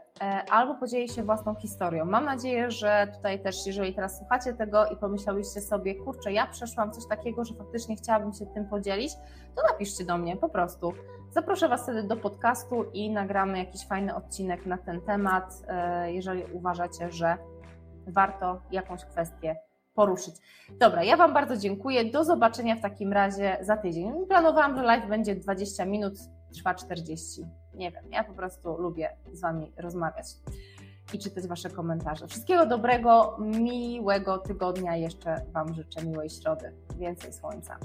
[0.49, 2.05] albo podzieli się własną historią.
[2.05, 6.91] Mam nadzieję, że tutaj też, jeżeli teraz słuchacie tego i pomyślałyście sobie, kurczę, ja przeszłam
[6.91, 9.13] coś takiego, że faktycznie chciałabym się tym podzielić,
[9.55, 10.93] to napiszcie do mnie po prostu.
[11.31, 16.43] Zaproszę Was wtedy do podcastu i nagramy jakiś fajny odcinek na ten temat, e, jeżeli
[16.53, 17.37] uważacie, że
[18.07, 19.55] warto jakąś kwestię
[19.93, 20.35] poruszyć.
[20.79, 22.05] Dobra, ja Wam bardzo dziękuję.
[22.05, 24.13] Do zobaczenia w takim razie za tydzień.
[24.27, 26.13] Planowałam, że live będzie 20 minut,
[26.53, 27.45] trwa 40.
[27.73, 30.25] Nie wiem, ja po prostu lubię z Wami rozmawiać
[31.13, 32.27] i czytać Wasze komentarze.
[32.27, 34.95] Wszystkiego dobrego, miłego tygodnia.
[34.95, 36.73] Jeszcze Wam życzę miłej środy.
[36.97, 37.77] Więcej słońca.